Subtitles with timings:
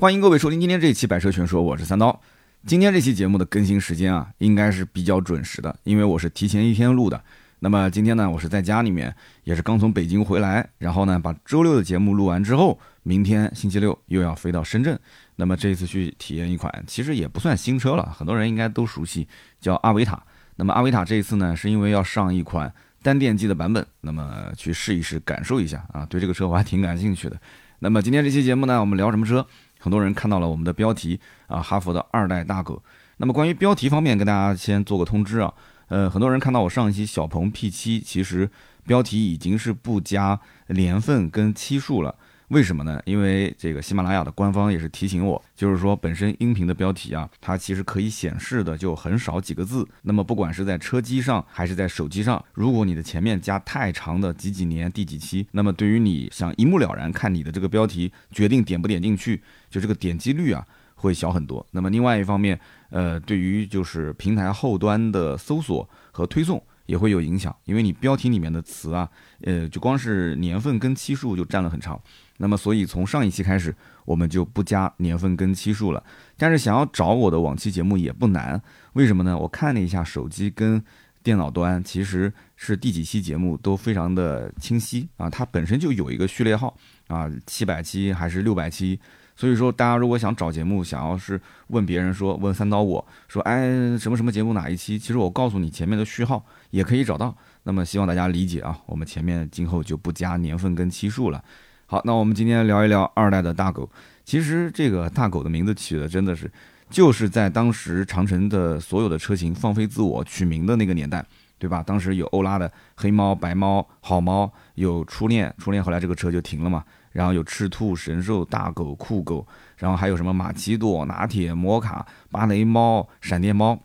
[0.00, 2.22] 欢迎各位收听今天这一期《百车全说》，我是三刀。
[2.64, 7.22] 今天这期节目的更新时间啊，应该是比较准时的，因为我是提前一天录的。
[7.58, 14.98] 那么今天呢，我是在家里面，也是刚从北京回来，然后呢，把周六的节目录完之后，明天星期六又要飞到深圳。
[15.36, 19.28] 那么这一次去体验一款，其实也不算新车了，很多人应该都熟悉，
[19.60, 20.22] 叫阿维塔。
[20.56, 22.72] 那么阿维塔这一次呢，是因为要上一款
[23.02, 27.38] 单电机的版本，那么去试一试，感受一下啊，对这个车我还挺感兴趣的。
[27.82, 29.46] 那么今天这期节目呢，我们聊什么车？
[29.80, 31.18] 很多人看到了我们的标题
[31.48, 32.80] 啊，哈佛的二代大狗。
[33.16, 35.52] 那么关于标题方面，跟大家先做个通知啊，
[35.88, 38.48] 呃，很多人看到我上一期小鹏 P7，其实
[38.86, 40.38] 标题已经是不加
[40.68, 42.14] 年份跟期数了。
[42.50, 43.00] 为什么呢？
[43.04, 49.86] 因为这个喜马拉雅的官方也是提醒我，就是说本身音频的标题啊，它其实可以显示的就很少几个字。
[50.02, 61.64] 那么不管是在车机上还是在手机上，如果你的前面加太长的几几年第几期，那么对于你想一目了然看你的这个标题，决定点不点进去，就这个点击率啊会小很多。
[61.70, 62.58] 那么另外一方面，
[62.88, 69.08] 呃，对于就是平台后端的搜索和推送也会有影响，因为你标题里面的词啊，
[69.42, 72.00] 呃，就光是年份跟期数就占了很长。
[72.42, 73.74] 那么，所以从上一期开始，
[74.06, 76.02] 我们就不加年份跟期数了。
[76.38, 78.60] 但是想要找我的往期节目也不难，
[78.94, 79.36] 为什么呢？
[79.36, 80.82] 我看了一下手机跟
[81.22, 85.28] 电脑端，其实是第几期节目都非常的清晰啊。
[85.28, 86.74] 它本身就有一个序列号
[87.08, 88.98] 啊，七百期还是六百期。
[89.36, 93.68] 所以说，大家如果想找节目，想要是问别人说问三刀我说，哎，
[93.98, 94.98] 什么什么节目哪一期？
[94.98, 97.36] 其实我告诉你前面的序号也可以找到。
[97.62, 101.44] 那么希望大家理解啊，我们前面今后就不加年份跟期数了。
[101.90, 103.90] 好，那我们今天聊一聊二代的大狗。
[104.24, 106.48] 其实这个大狗的名字取的真的是，
[106.88, 111.26] 就是在当时长城的所有的车型放飞自我取名的那个年代，
[111.58, 111.82] 对吧？
[111.84, 116.84] 当时有欧拉的黑猫、白猫、好猫，有初恋，初恋后来这个车就停了嘛。
[117.10, 119.44] 然后有赤兔、神兽、大狗、酷狗，
[119.76, 123.76] 然后还有什么马奇朵、拿铁、摩卡、芭蕾猫、闪电猫，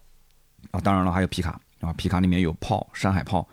[0.70, 3.48] 啊，当然了，还有皮卡啊，皮卡里面有炮，山海炮。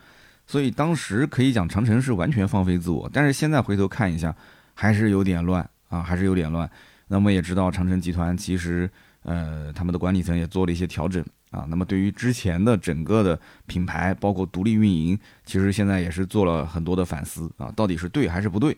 [0.52, 4.36] 所以当时可以讲长城是完全放飞自我，但是现在回头看一下，
[4.74, 6.70] 还是有点乱啊，还是有点乱。
[7.08, 8.86] 那么也知道长城集团其实，
[9.22, 11.64] 呃，他们的管理层也做了一些调整啊。
[11.70, 18.76] 那么对于之前的整个的品牌，包括独立运营，其实现在也是做了很多的反思啊，到底是对还是不对？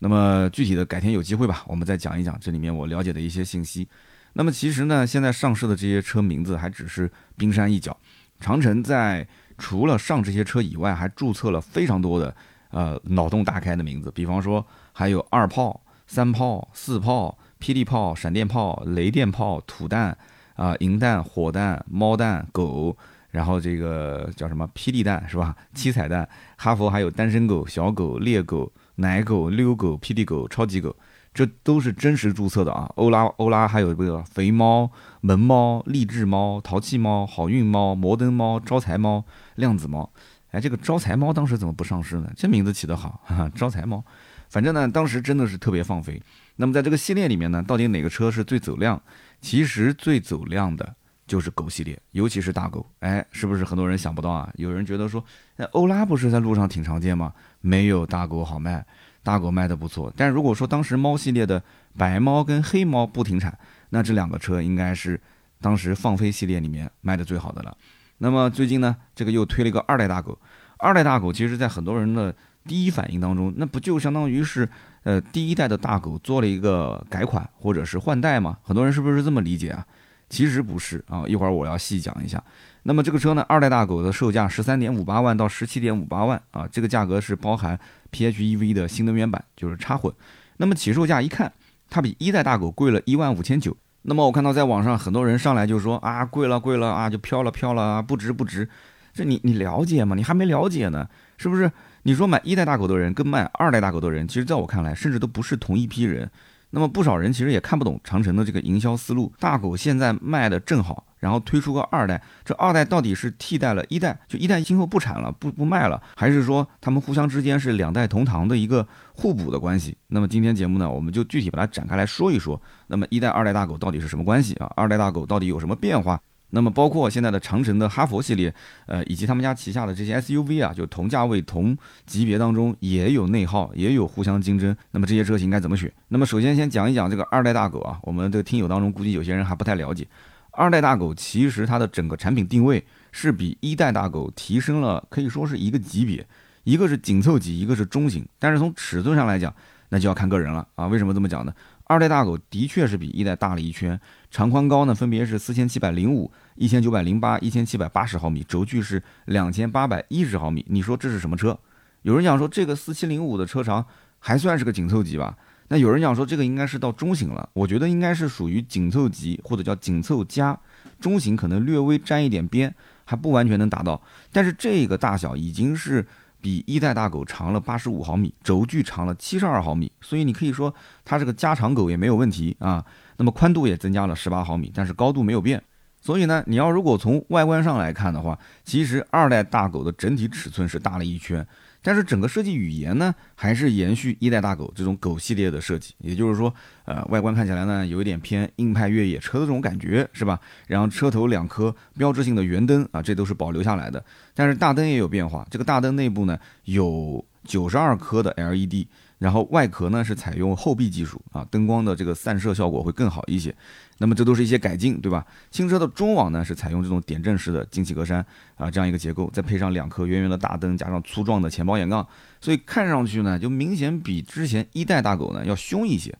[0.00, 3.88] 那么具体的改天有机会吧，我们再讲一讲这里面我了解的一些信息。
[4.34, 7.98] 那么其实呢，现在上市的这些车名字还只是冰山一角，
[8.40, 9.26] 长城在。
[9.56, 12.34] 除了上这些车以外，还注册了非常多的
[12.70, 20.16] 呃脑洞大开的名字，比方说还有二炮、三炮、四炮、霹雳炮、闪电炮、雷电炮、土弹
[20.54, 22.96] 啊、银弹、火弹、猫弹、狗，
[23.30, 25.56] 然后这个叫什么霹雳弹是吧？
[25.74, 30.94] 七彩弹，哈佛还有单身狗、小狗、猎狗、奶狗、溜狗、霹雳狗、超级狗。
[31.34, 32.88] 这都是真实注册的啊！
[32.94, 34.88] 欧拉欧拉还有这个肥猫、
[35.20, 39.24] 萌猫、励志猫、淘气猫、好运猫、摩登猫、招财猫、
[39.56, 40.08] 量子猫。
[40.52, 42.30] 哎，这个招财猫当时怎么不上市呢？
[42.36, 44.04] 这名字起得好，哈，招财猫。
[44.48, 46.22] 反正呢，当时真的是特别放飞。
[46.54, 49.02] 那么在这个系列里面呢，到底哪个车是最走量？
[49.40, 50.94] 其实最走量的
[51.26, 52.86] 就是狗系列，尤其是大狗。
[53.00, 54.48] 哎，是不是很多人想不到啊？
[54.54, 55.24] 有人觉得说，
[55.56, 57.32] 那欧拉不是在路上挺常见吗？
[57.60, 58.86] 没有大狗好卖。
[59.24, 61.60] 大狗卖的不错，但如果说当时猫系列的
[61.96, 63.58] 白猫跟黑猫不停产，
[63.88, 65.20] 那这两个车应该是
[65.60, 67.76] 当时放飞系列里面卖的最好的了。
[68.18, 70.38] 那么最近呢，这个又推了一个二代大狗。
[70.76, 72.34] 二代大狗其实，在很多人的
[72.66, 74.68] 第一反应当中，那不就相当于是
[75.04, 78.58] 呃第一代的大狗做了一个改款或者是换代吗？
[78.62, 79.86] 很多人是不是这么理解啊？
[80.28, 82.42] 其实不是啊，一会儿我要细讲一下。
[82.84, 87.78] 那么这个车呢，二代大狗的售价十三点五八万到十七点五八万啊，这个价格是包含。
[88.12, 90.14] PHEV 的新能源版就是插混，
[90.58, 91.52] 那么起售价一看，
[91.90, 93.76] 它比一代大狗贵了一万五千九。
[94.02, 98.68] 那么我看到在网上很多人上来就说啊，贵了贵了啊，就飘了飘了啊，不值不值。
[99.12, 100.14] 这你你了解吗？
[100.14, 101.08] 你还没了解呢，
[101.38, 101.72] 是不是？
[102.04, 106.30] 你说买一代大狗的人跟买二代大狗的人，其实在我看来，甚至都不是同一批人。
[106.74, 109.32] 那么不少人其实也看不懂长城的这个营销思路。
[109.38, 111.06] 大狗现在卖的正好。
[111.20, 119.96] 然后推出个二代，这二代到底是替代了一代，就一代今后不产了，不不卖了，还是说他们互相之间是两代同堂的一个互补的关系？
[120.08, 122.60] 那么今天节目呢，我们就具体把它展开来说一说。
[122.88, 124.70] 那么一代、二代大狗到底是什么关系啊？
[124.76, 126.20] 二代大狗到底有什么变化？
[126.50, 128.54] 那么包括现在的长城的哈佛系列，
[128.86, 131.76] 呃，以及他们家旗下的这些 SUV 啊，就同价位、同
[132.06, 134.76] 级别当中也有内耗，也有互相竞争。
[134.92, 135.92] 那么这些车型该怎么选？
[136.08, 140.06] 那么首先先讲一讲这个二代大狗啊，我们的听友当中估计有些人还不太了解。
[140.52, 146.24] 二代大狗其实它的整个产品定位是比一代大狗提升了，可以说是一个级别，
[146.62, 148.24] 一个是紧凑级，一个是中型。
[148.38, 149.52] 但是从尺寸上来讲，
[149.88, 150.86] 那就要看个人了啊。
[150.86, 151.52] 为什么这么讲呢？
[151.86, 154.00] 二代大狗的确是比一代大了一圈，
[154.30, 160.64] 长宽高呢分别是四千七百零五、一千九百零八、一千七百八十毫米，轴距是两千八百一十毫米。
[160.68, 161.58] 你说这是什么车？
[162.02, 163.84] 有人讲说这个四七零五的车长
[164.18, 165.36] 还算是个紧凑级吧？
[165.68, 170.58] 那有人讲说这个应该是到中型了，我觉得应该是属于紧凑级或者叫紧凑加，
[170.98, 174.00] 中型可能略微沾一点边，还不完全能达到。
[174.32, 176.06] 但是这个大小已经是。
[176.44, 182.84] 比一代大狗长了八十五毫米，轴距长了七十二毫米，所以你可以说它这个加长狗也没有问题啊。
[183.16, 185.62] 那么宽度也增加了十八毫米，但是高度没有变。
[186.02, 191.46] 所以呢，你要如果从外观上来看的话，其实二代大狗的整体尺寸是大了一圈。
[191.84, 196.52] 但是整个设计语言呢，还是延续一代大狗这种狗系列的设计，也就是说，
[196.86, 200.40] 呃，外观看起来呢，有一点偏硬派越野车的这种感觉，是吧？
[200.66, 204.02] 然后车头两颗标志性的圆灯啊，这都是保留下来的。
[204.34, 208.86] 但是大灯也有变化，这个大灯内部呢，有九十二颗的 LED。
[209.18, 213.54] 然后外壳呢是采用后壁技术啊，灯光的这个散射效果会更好一些。
[213.96, 215.24] 那么这都是一些改进，对吧？
[215.50, 218.22] 新车的中网呢是采用这种点阵式的进气格栅
[218.56, 222.06] 啊，这样一个结构，再配上两颗圆圆的大灯，加上粗壮的前保险杠，
[222.38, 226.14] 所以看上去呢就明显比之前一代大狗呢要凶一些。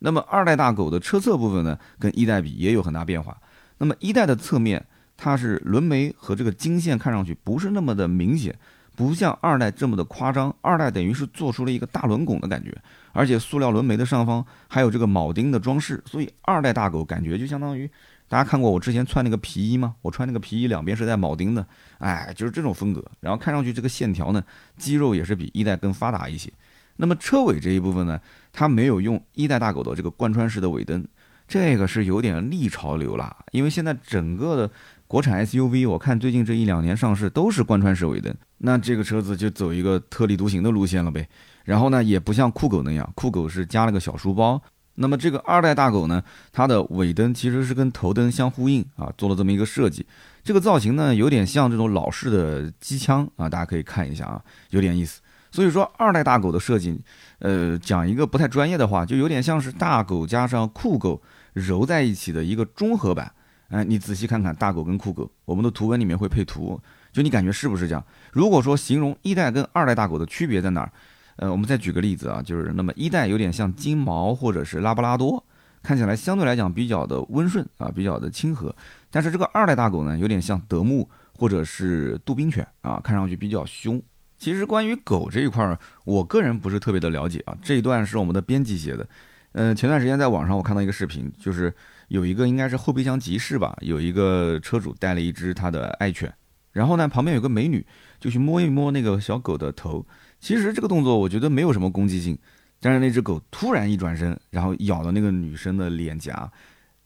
[0.00, 3.40] 那么二代大狗的车侧部分呢跟一代比也有很大变化。
[3.78, 4.84] 那么一代的侧面
[5.16, 8.58] 它是轮眉和这个金线看上去不是那么的明显。
[8.94, 12.76] 不像二代这么的夸张，二代等于是做出了一个大轮拱的感觉，
[13.12, 17.90] 而且塑料轮眉的上方还有这个铆钉的装饰，所以二代大狗感觉就相当于
[18.28, 19.94] 大家看过我之前穿那个皮衣吗？
[20.02, 21.66] 我穿那个皮衣两边是带铆钉的，
[21.98, 23.02] 哎，就是这种风格。
[23.20, 24.44] 然后看上去这个线条呢，
[24.76, 26.52] 肌肉也是比一代更发达一些。
[26.96, 28.20] 那么车尾这一部分呢，
[28.52, 31.02] 它没有用一代大狗的这个贯穿式的尾灯，
[31.48, 34.70] 这个是有点逆潮流了，因为现在整个的。
[35.12, 41.28] 国产 SUV，我看最近这一两年上市都是贯穿式尾灯，那这个车子就走一个特立独行的路线了呗。
[41.64, 44.58] 然后呢，也不像酷狗那样，酷狗是加了个小书包。
[44.94, 50.06] 那么这个二代大狗呢，它的尾灯其实是跟头灯相呼应啊，做了这么一个设计。
[50.42, 55.20] 这个造型呢，有点像这种老式的机枪啊，大家可以看一下啊，有点意思。
[55.50, 56.98] 所以说二代大狗的设计，
[57.40, 61.20] 呃，讲一个不太专业的话，就有点像是大狗加上酷狗
[61.52, 63.30] 揉在一起的一个综合版。
[63.72, 66.78] 哎，你仔细看看大狗跟酷狗，我们的图文里面会配图，
[67.10, 68.04] 就你感觉是不是这样？
[68.30, 70.92] 如果说形容一代跟二代大狗的区别在哪儿？
[71.36, 75.42] 呃，我们再举个例子啊，就是那么一代有点像金毛或者是拉布拉多，
[75.82, 78.76] 看起来相对来讲比较的温顺啊，比较的亲和。
[79.10, 84.00] 但是这个二代大狗呢，有点像德牧或者是杜宾犬啊，看上去比较凶。
[84.36, 87.56] 其实关于狗这一块儿，我个人不是特别的了解啊。
[87.62, 89.08] 这一段是我们的编辑写的。
[89.52, 91.74] 嗯，前段时间在网上我看到一个视频，就是。
[92.12, 96.30] 有一个应该是后备箱集市吧，有一个车主带了一只他的爱犬，
[96.70, 97.86] 然后呢旁边有个美女
[98.20, 100.06] 就去摸一摸那个小狗的头。
[100.38, 102.38] 其实这个动作我觉得没有什么攻击性，
[102.80, 106.52] 但是那只狗突然一转身，然后咬了那个女生的脸颊，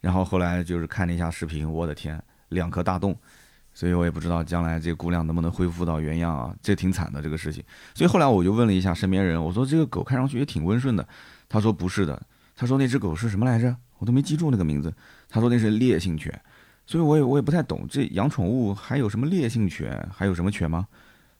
[0.00, 3.16] 然后后来就是看了一下视频，我的天，两颗大洞，
[3.72, 7.62] 所以我也不知道将来这姑娘能不能恢复到原样啊，这挺惨的这个事情。
[7.94, 11.06] 所以后来我就问了一下身边人，我说这个狗看上去也挺温顺的，
[11.48, 12.20] 他说不是的，
[12.56, 13.76] 他说那只狗是什么来着？
[13.98, 14.92] 我都没记住那个名字，
[15.28, 16.32] 他说那是烈性犬，
[16.86, 20.86] 所以我也我也不太懂，这养宠物还有什么烈性犬，还有什么犬吗？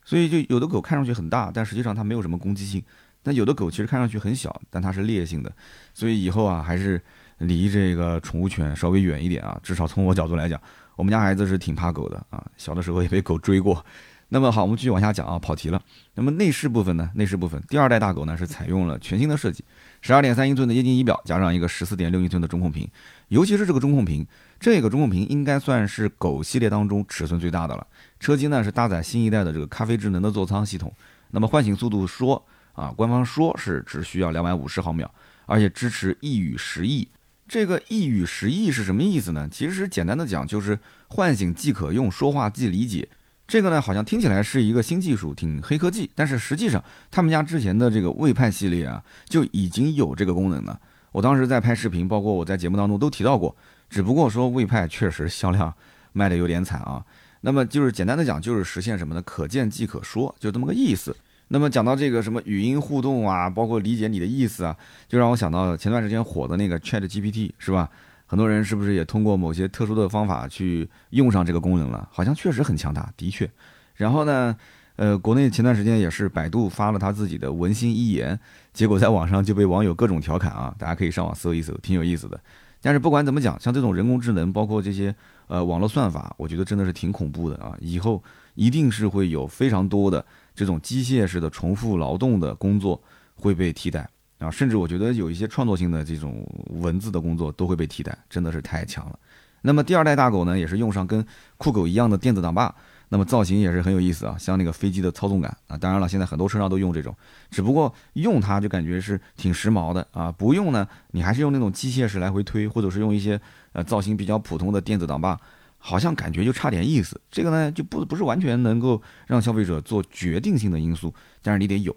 [0.05, 2.81] 所以就有的狗看上去很大，但实际上它没有什么攻击性；
[3.23, 5.53] 但有的狗其实看上去很小，但它是烈性的。
[5.93, 7.00] 所以以后啊，还是
[7.38, 9.58] 离这个宠物犬稍微远一点啊。
[9.62, 10.60] 至少从我角度来讲，
[10.94, 13.84] 我们家孩子是挺怕狗的啊，小的时候也被狗追过。
[14.29, 15.82] 那么好，我们继续往下讲啊，跑题了。
[16.15, 17.10] 那么内饰部分呢？
[17.15, 19.65] 内饰部分，第二代大狗呢是采用了全新的设计。
[20.06, 22.89] 十二点三英寸的液晶仪表，加上一个十四点六英寸的中控屏，
[23.27, 24.25] 尤其是这个中控屏，
[24.60, 27.84] 这个中控屏应该算是狗系列当中尺寸最大的了。
[28.20, 30.94] 车机呢是搭载新一代的这个咖啡智能的座舱系统，
[31.32, 32.41] 那么唤醒速度说
[32.75, 35.13] 啊，官方说是只需要两百五十毫秒，
[35.44, 37.08] 而且支持一语十亿。
[37.48, 39.48] 这个一语十亿是什么意思呢？
[39.51, 43.08] 其实简单的讲就是唤醒即可用，说话即理解。
[43.46, 50.79] 这个呢，好像听起来是一个新技术，挺黑科技，但是实际上，他们家之前的这个魏派系列啊，就已经有这个功能了。
[51.12, 53.55] 我当时在拍视频，包括我在节目当中都提到过，
[53.88, 55.72] 只不过说魏派确实销量
[56.12, 57.05] 卖的有点惨啊。
[57.43, 59.22] 那么就是简单的讲，就是实现什么呢？
[59.22, 61.17] 可见即可说，就这么个意思。
[61.48, 64.76] 那么讲到这个什么语音互动啊，包括理解你的意思啊，
[65.08, 67.88] 就让我想到前段时间火的那个 Chat GPT，是吧？
[68.27, 72.09] 很多人是不是也通过某些特殊的方法去用上这个功能了？
[72.13, 73.49] 好像确实很强大，的确。
[73.95, 74.56] 然后呢，
[74.97, 78.39] 呃，国内前段时间也是百度发了他自己的文心一言，
[78.73, 82.39] 结果在网上就被网友各种调侃啊，大家可以上网搜一搜，挺有意思的。
[82.83, 85.15] 但是不管怎么讲，像这种人工智能，包括这些
[85.47, 87.77] 呃网络算法，我觉得真的是挺恐怖的啊！
[87.81, 88.23] 以后
[88.55, 93.03] 一定是会有非常多的这种机械式的重复劳动的工作
[93.35, 94.09] 会被替代。
[94.38, 99.19] 啊，甚至我觉得有一些创作性的这种文字的工作都会被替代，真的是太强了。
[99.62, 101.24] 那么第二代大狗呢，也是用上跟
[101.56, 102.72] 酷狗一样的电子挡把，
[103.08, 105.76] 那么造型也是很有意思啊，像那个飞机的操纵杆啊。
[105.76, 107.12] 当然了，现在很多车上都用这种，
[107.50, 113.40] 只不过用它就感觉是挺时髦的啊，不用呢，你还是用那种机械式来回推，或者是用一些
[113.72, 115.40] 呃造型比较普通的电子挡把，
[115.78, 117.20] 好像感觉就差点意思。
[117.31, 121.12] 这个呢，就不不是完全能够让消费者做决定性的因素，
[121.43, 121.96] 但是你得有。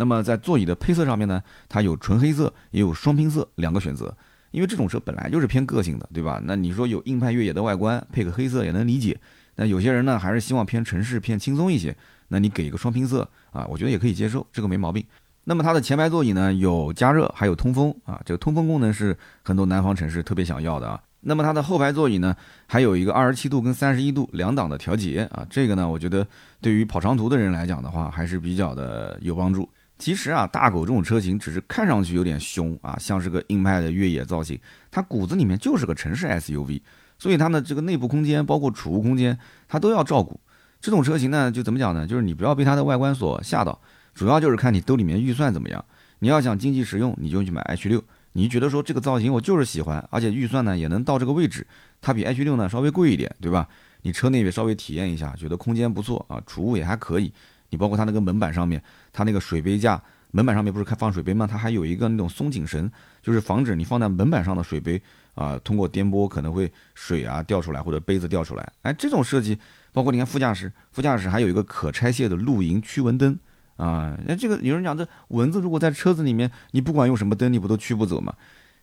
[0.00, 4.16] 那么在座椅的配色上面呢，它有纯黑色，也有双拼色两个选择。
[4.50, 6.40] 因为这种车本来就是偏个性的，对吧？
[6.44, 9.14] 那你说有硬派越野的外观，配个黑色也能理解。
[9.56, 11.94] 那有些人呢，还是希望偏城市、偏轻松一些。
[12.28, 15.04] 那你给一个双拼色啊，我觉得也可以接受，这个没毛病。
[15.44, 19.14] 那么它的前排座椅呢，有加热，还有通风啊，这个通风功能是
[19.44, 21.00] 很多南方城市特别想要的啊。
[21.20, 22.34] 那么它的后排座椅呢，
[22.66, 26.26] 还有一个二十七度跟三十一度两档的调节啊，这个呢，我觉得
[26.60, 29.68] 对于跑长途的人来讲的话，还是比较的有帮助。
[30.00, 34.58] 其实啊，大狗这种车型只是看上去有点凶啊，像是个硬派的越野造型，
[34.90, 36.80] 它骨子里面就是个城市 SUV，
[37.18, 39.38] 所以它的这个内部空间包括储物空间，
[39.68, 40.40] 它都要照顾。
[40.80, 42.06] 这种车型呢，就怎么讲呢？
[42.06, 43.78] 就是你不要被它的外观所吓到，
[44.14, 45.84] 主要就是看你兜里面预算怎么样。
[46.20, 48.02] 你要想经济实用，你就去买 H 六。
[48.32, 51.66] 你觉得说这个造型我就是喜欢，而且预算呢也能到这个位置，
[52.00, 53.68] 它比 H 六呢稍微贵一点，对吧？
[54.02, 57.30] 你车内也稍微体验一下，觉得空间不错啊，储物也还可以。
[57.70, 60.00] 你包括它那个门板上面，它那个水杯架，
[60.32, 61.46] 门板上面不是开放水杯吗？
[61.46, 62.90] 它还有一个那种松紧绳，
[63.22, 65.00] 就是防止你放在门板上的水杯
[65.34, 68.72] 啊，通过颠簸可能会水啊掉出来或者杯子掉出来。
[68.82, 69.58] 哎，这种设计，
[69.92, 73.38] 包括你看副驾驶，副驾驶还有一个可拆卸的露营驱蚊灯
[73.76, 74.16] 啊。
[74.26, 78.34] 那这个有人讲，这蚊子如果在车子里面，你不管用什么灯，你不都驱不走吗？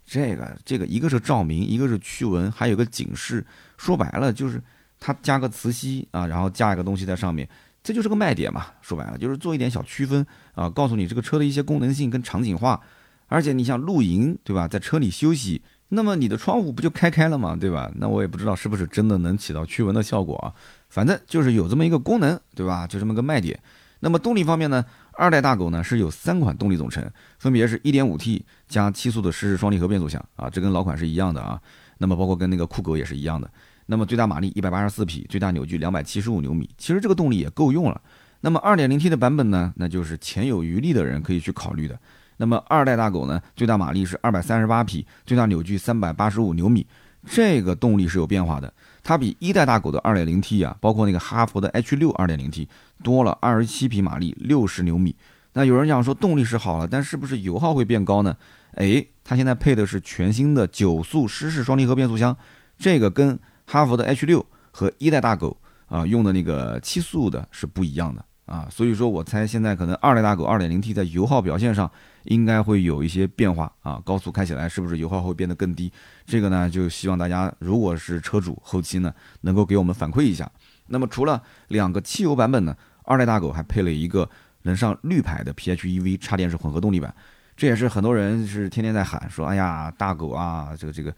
[0.06, 3.46] 这个这个一个是照明，一个是驱蚊，还有个警示。
[3.77, 4.62] 说白了就是
[5.00, 7.48] 它加个磁吸啊，然后加一个东西在上面。
[7.88, 12.82] 这就是个卖点嘛，说白了就是做一点小区分啊，告诉你这个车的一些功能性跟场景化。
[13.27, 17.89] 而且你像露营，对吧，在车里休息，那么你的窗户不就开开了嘛，对吧？
[17.96, 20.51] 那我也不知道是不是真的能起到驱蚊的效果啊，
[20.89, 22.86] 反正就是有这么一个功能，对吧？
[22.86, 23.58] 就这么个卖点。
[24.01, 31.62] 那么动力方面呢，二代大狗呢是有三款动力总成，分别是 1.5T 加七速的湿式双离合变速箱啊，这跟老款是一样的啊。
[32.00, 33.50] 那么包括跟那个酷狗也是一样的。
[33.88, 38.00] 那么最大马力一百八十四匹，最大扭矩两百七十五牛米，其实这个动力也够用了。
[38.41, 42.00] 那么二点零 T 的版本呢，那就是钱有余力的人可以去考虑的。
[42.38, 46.86] 那么二代大狗呢，最大马力是二百三十八匹，最大扭矩三百八十五牛米，
[47.25, 48.72] 这个动力是有变化的。
[49.03, 52.67] 它比一代大狗的二点零 T 啊，包括那个哈弗的 H 六二点零 T
[53.01, 55.15] 多了二十七匹马力，六十牛米。
[55.53, 58.36] 那有人讲说动力是好了，但是不是油耗会变高呢？
[58.74, 62.38] 哎，它现在配的是全新的九速湿式双离合变速箱，
[62.77, 65.55] 这个跟哈弗的 H 六和一代大狗
[65.88, 71.91] 啊用的那个七速的是不一样的啊，所以说我猜现在可能二代大狗 2.0T 在油耗表现上
[72.24, 75.91] 应该会有一些变化啊，高速开起来是不是油耗会变得更低？
[76.25, 80.50] 这个呢就希望大家如果是车主后期呢能够给我们反馈一下。
[80.88, 84.29] 那么除了两个汽油版本呢，二代大狗还配了一个
[84.62, 87.13] 能上绿牌的 PHEV 插电式混合动力版，
[87.57, 91.13] 这也是很多人是天天在喊说，哎呀大狗啊这个这个。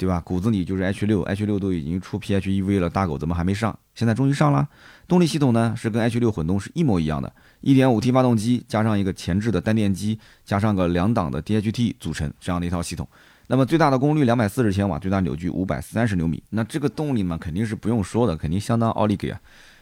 [0.00, 0.18] 对吧？
[0.24, 3.78] 骨子里就是 H 六，H 六都已经出 PHEV 了，大狗怎么还没上？
[3.94, 4.66] 现在终于上了。
[5.06, 7.30] 动力系统呢是跟 H 六混动是一模一样的
[7.60, 13.06] ，1.5T 发动机加上一个前置的单电机，加上个两档的 DHT 组成这样的一套系统。
[13.48, 16.42] 那么最大的功率两百四十千瓦，最大扭矩五百三十牛米。
[16.48, 19.38] 那这个动力嘛，肯定是不用说的，肯定相当奥利给啊。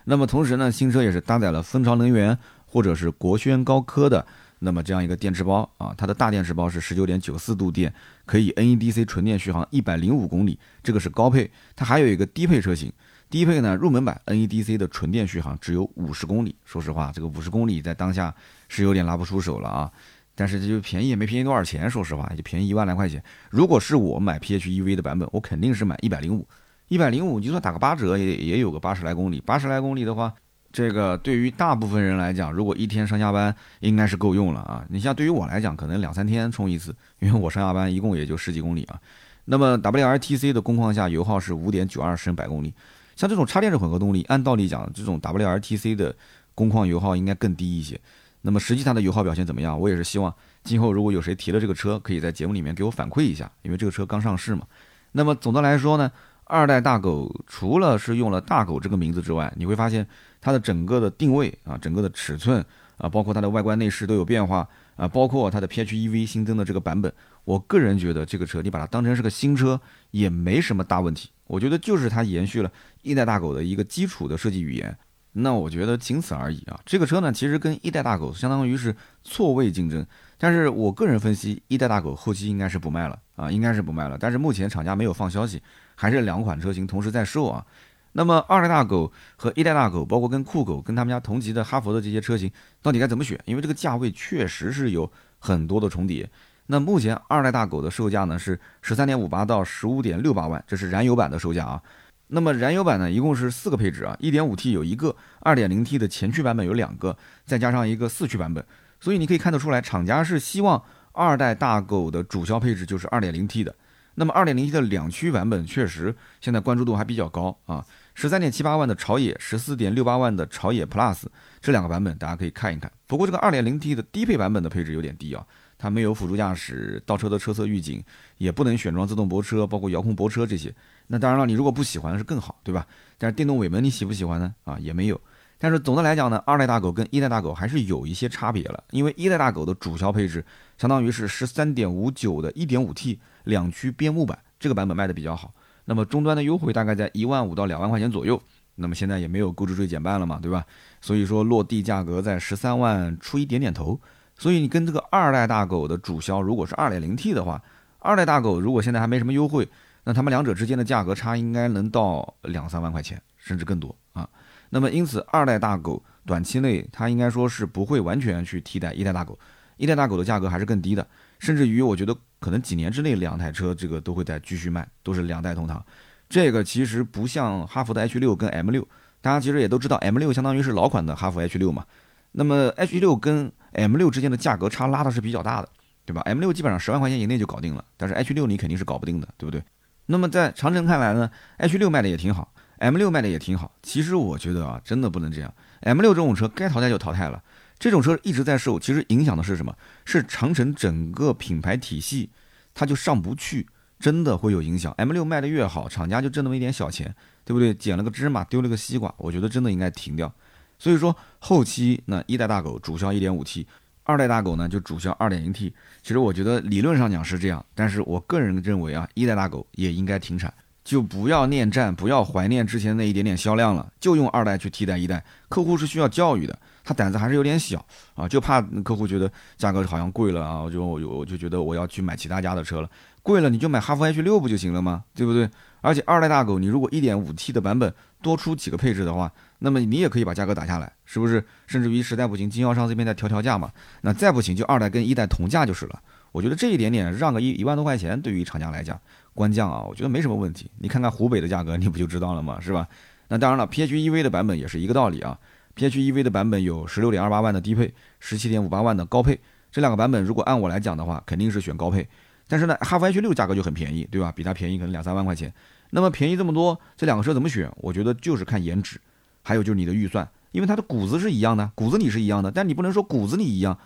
[0.07, 4.27] 那么同时呢，新车也是搭载了蜂巢能源或者是国轩高科的。
[4.61, 7.93] 那么这样一个电池包啊，它的大电池包是十九点九四度电，
[8.27, 11.51] 可以 NEDC 纯电续航一百零五公里，这个是高配。
[11.77, 12.93] 它还有一个低配车型，
[13.31, 16.57] 低配呢入门版 NEDC 的纯电续航只有五十公里。
[16.65, 18.35] 说实话，这个五十公里在当下
[18.69, 19.93] 是有点拿不出手了啊。
[20.35, 23.23] 但是这就便宜也没便宜多少钱，说实话也就便宜一万来块钱。
[23.51, 26.47] 如果是我买 PHEV 的版本，我肯定是买一百零五，
[26.89, 30.35] 一百零五就算打个八折也也有个八十来公里，八十来公里的话。
[30.71, 34.85] 这个对于大部分人来讲，如果一天上下班应该是够用了啊。
[34.91, 39.01] 你像对于我来讲，可能两三天充一次，因为我上下班一共也就十几公里啊。
[39.47, 42.73] 那么 WLTC 的工况下，油耗是五点九二升百公里。
[43.17, 46.15] 像这种插电式混合动力，按道理讲，这种 WLTC 的
[46.55, 47.99] 工况油耗应该更低一些。
[48.43, 49.79] 那么实际它的油耗表现怎么样？
[49.81, 50.33] 我也是希望
[50.63, 54.67] 今后如果有谁提了这个车，可以在节目里面给我反馈一下，因为这个车刚上市嘛。
[55.13, 56.13] 那么总的来说呢，
[56.49, 60.07] 二代大狗除了是用了大狗这个名字之外，你会发现。
[60.41, 62.65] 它的整个的定位啊，整个的尺寸
[62.97, 67.13] 啊，包括它的外观内饰都有变化啊，包括它的 PHEV 新增的这个版本，
[67.43, 69.79] 我个人觉得这个车你把它当成是个新车
[70.13, 71.29] 也没什么大问题。
[71.49, 72.71] 我觉得就是它延续了
[73.03, 74.97] 一代大狗的一个基础的设计语言，
[75.33, 76.79] 那我觉得仅此而已啊。
[76.87, 80.07] 这个车呢，其实跟一代大狗相当于是错位竞争，
[80.39, 84.17] 但是我个人分析，一代大狗后期应该是不卖了啊，应该是不卖了。
[84.21, 85.61] 但是目前厂家没有放消息，
[85.99, 87.67] 还是两款车型同时在售啊。
[88.13, 92.51] 那么二代大狗和一代大狗，包括跟酷狗跟他们家同级的哈弗的这些车型，
[92.81, 93.39] 到底该怎么选？
[93.45, 96.29] 因为这个价位确实是有很多的重叠。
[96.67, 101.83] 那目前二代大狗的售价呢是十三点五八到十五点六八万，这是燃油版的售价啊。
[102.29, 108.65] 那么燃油版呢，一共是四个配置啊，一点五 T 有一个，二点零 T 的前驱版本有两个，再加上一个四驱版本。
[109.01, 113.75] 所以你可以看得出来，厂家是希望二代大狗的主销配置就是二点零 T 的。
[114.19, 121.23] 那么二点零 T 的两驱版本确实现在关注度还比较高啊，十三点七八万的朝野，十四点六八万的朝野 Plus
[121.61, 122.91] 这两个版本大家可以看一看。
[123.07, 125.47] 不过这个二点零 T 的低配版本的配置有点低啊，
[125.79, 128.03] 它没有辅助驾驶、倒车的车侧预警，
[128.39, 130.75] 也不能选装自动泊车，包括遥控泊车这些。
[131.07, 132.85] 那当然了，你如果不喜欢是更好，对吧？
[133.19, 134.53] 但是电动尾门你喜不喜欢呢？
[134.65, 135.21] 啊，也没有。
[135.59, 138.85] 但是总的来讲呢，二代大狗跟一代大狗还是有一些差别了。
[138.91, 140.45] 因为一代大狗的主销配置
[140.77, 145.53] 相当于是十三点五九的一点五 T 两驱边牧版，这个版本卖的比较好。
[145.85, 148.41] 那么终端的优惠大概在一万五到两万块钱左右。
[148.77, 150.65] 那么现在也没有购置税减半了嘛，对吧？
[151.01, 154.01] 所以说落地价格在十三万出一点点头。
[154.37, 157.61] 所以你跟这个二代大狗的主销如果是二点零 T 的话，
[157.99, 159.69] 二代大狗如果现在还没什么优惠，
[160.05, 164.29] 那他们两者之间的价格差应该能到两三万块钱，甚至更多啊。
[164.71, 169.39] 那么因此，二代大狗短期内它应该说是不会完全去替代一代大狗，
[169.77, 171.07] 一代大狗的价格还是更低的，
[171.39, 175.85] 甚至于我觉得可能几年之内两台车这个都会再继续卖，都是两代同堂。
[176.29, 178.87] 这个其实不像哈弗的 H 六跟 M 六，
[179.23, 181.87] 大家其实也都知道 M 六相当于是老款的哈弗 H 六嘛。
[182.33, 185.69] 那么 H 六跟 M 六之间的价格差拉的是比较大的，
[186.05, 189.63] 对吧？M 六基本上十万块钱以内就搞定了，但是 H 六你肯定是搞不定的，对不对？
[190.05, 192.53] 那么在长城看来呢，H 六卖的也挺好。
[192.79, 195.53] M 六卖的也挺好，其实我觉得啊，真的不能这样。
[195.81, 197.43] M 六这种车该淘汰就淘汰了，
[197.79, 199.77] 这种车一直在售，其实影响的是什么？
[200.05, 202.31] 是长城整个品牌体系，
[202.75, 203.67] 它就上不去，
[203.99, 204.93] 真的会有影响。
[204.97, 207.75] M 六卖的越好，厂家就挣那么一点小钱，对不对？
[207.75, 210.33] 捡了个芝麻丢了个西瓜，我觉得真的应该停掉。
[210.79, 213.67] 所以说后期那一代大狗主销 1.5T，
[214.05, 215.73] 二代大狗呢就主销 2.0T。
[216.03, 220.53] 其实我觉得理论上讲是这样，但是我个人认为啊，一代大狗也应该停产。
[220.89, 225.23] 就不要恋战，不要怀念之前那一点点销量了，就用二代去替代一代。
[225.51, 232.89] 客户是需要教育的，他胆子还是有点小啊，就怕客户觉得价格好像贵了啊，我就我就觉得我要去买其他家的车了。
[233.23, 235.05] 贵了你就买哈弗 H 六不就行了吗？
[235.15, 235.51] 对不对？
[235.83, 241.45] 而且二代大狗，你如果一点五 T 的版本多出几个配置的话，那么你也可以把价格打下来，是不是？
[241.67, 243.71] 甚至于实在不行，经销商这边再调调价嘛。
[244.01, 246.01] 那再不行就二代跟一代同价就是了。
[246.33, 249.01] 我觉得这一点点让个一一万多块钱，对于厂家来讲。
[249.35, 250.69] 官降啊，我觉得没什么问题。
[250.79, 252.59] 你看看湖北的价格，你不就知道了吗？
[252.61, 252.89] 是吧？
[253.29, 255.39] 那当然了，PHEV 的版本也是一个道理啊。
[255.77, 259.39] PHEV 的版本有十六点二八万的低配，十七点五八万的高配。
[259.71, 262.09] 这两个版本如果按我来讲的话，肯定是选高配。
[262.49, 264.33] 但是呢，哈弗 H 六价格就很便宜，对吧？
[264.35, 265.53] 比它便宜可能两三万块钱。
[265.91, 267.71] 那么便宜这么多，这两个车怎么选？
[267.77, 269.01] 我觉得就是看颜值，
[269.43, 273.79] 还有就是你的预算，因为它的骨子是一样的，骨子你是一样的，但你不能说骨子你一样，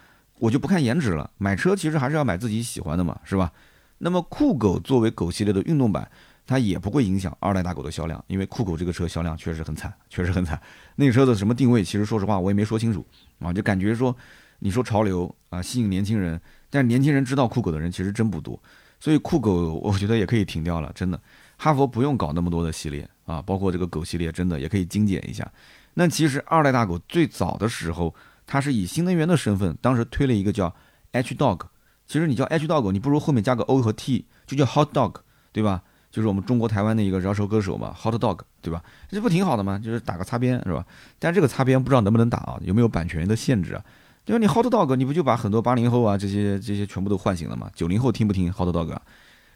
[0.42, 1.30] 我就不看颜值了。
[1.38, 3.52] 买车其实还是要买自己喜欢的嘛，是吧？
[3.98, 6.10] 那么酷狗作为狗系列的运动版，
[6.44, 10.60] 它也不会影响二代大狗的销量，因为酷狗这个车销量确实很惨，确实很惨。
[10.96, 13.06] 那个车的什么定位，其实说实话我也没说清楚
[13.38, 14.16] 啊，就感觉说，
[14.58, 18.60] 你说潮流啊，吸引年轻人，但年轻人知道酷狗的人其实真不多，
[18.98, 21.20] 所以酷狗我觉得也可以停掉了，真的。
[21.56, 25.48] 哈佛不用搞那么多的系列啊，包括这个狗系列，真的也可以精简一下。
[25.94, 28.12] 那其实二代大狗最早的时候，
[28.52, 30.74] 它是以新能源的身份，当时推了一个叫
[31.12, 31.60] H Dog。
[32.06, 35.14] 其实你叫 H dog，你不如后面加个 O 和 T，就叫 Hot Dog，
[35.52, 35.82] 对吧？
[36.10, 38.84] 就是我们中国台湾的一个饶舌歌手嘛，Hot Dog，对吧？
[39.08, 39.80] 这不挺好的吗？
[39.82, 40.84] 就是打个擦边，是吧？
[41.18, 42.58] 但这个擦边不知道能不能打啊？
[42.60, 43.82] 有没有版权的限制啊？
[44.26, 44.38] 对吧？
[44.38, 47.70] 你 Hot Dog，你不就把很多八零后啊这些这些全部都唤醒了吗？
[47.74, 48.94] 九零后听不听 Hot Dog？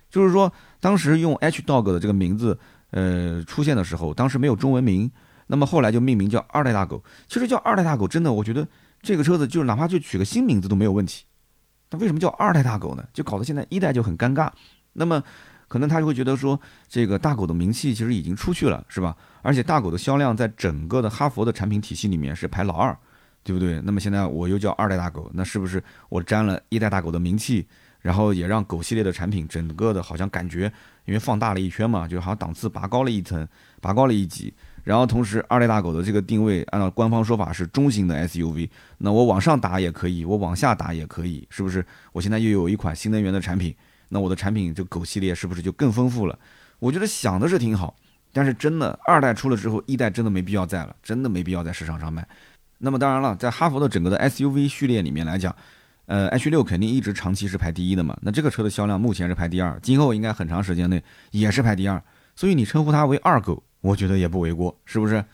[0.08, 2.58] 就是说当时用 H Dog 的这个名字，
[2.92, 5.10] 呃，出现的时候，当时没有中文名，
[5.48, 7.04] 那么后来就命名叫二代大狗。
[7.28, 8.66] 其实叫二代大狗，真的，我觉得
[9.06, 11.24] 这个车子就是哪怕就取个新名字都没有问题。
[11.90, 13.06] 那为什么叫二代大狗呢？
[13.12, 14.50] 就搞得现在一代就很尴尬。
[14.94, 15.22] 那么，
[15.68, 19.16] 可能他就会觉得说，这个大狗的名气其实已经出去了，是吧？
[19.42, 22.98] 而且大狗的销量在整个的哈佛的产品体系里面是排老二，
[23.44, 23.80] 对不对？
[23.82, 27.64] 那么现在我又叫二代大狗，那是不是我沾了一代大狗的名气，
[28.00, 30.72] 然后也让狗系列的产品整个的好像感觉
[31.04, 33.46] 因为放大了一圈嘛，就好像档次拔高了一层，
[33.80, 34.52] 拔高了一级。
[34.86, 38.70] 然后同时，二代大狗的这个定位，按照官方说法是中型的 SUV。
[38.98, 41.84] 那我往上打也可以，我往下打也可以，是不是？
[42.12, 43.74] 我现在又有一款新能源的产品，
[44.10, 46.38] 那我的产品这狗系列是不是就更丰富了？
[46.78, 47.96] 我觉得想的是挺好，
[48.32, 52.24] 但是真的二代出了之后，一代真的没必要在了，真的没必要在市场上卖。
[52.78, 55.52] 那么当然了，在哈佛的整个的 SUV 序列里面来讲，
[56.06, 62.00] 呃，H 六肯定一直长期是排第一的嘛，那这个车的销量目前是排第二，今后应该很长时间内也是排第二，
[62.36, 65.24] 所以你称呼它为二狗，我觉得也不为过，是不是？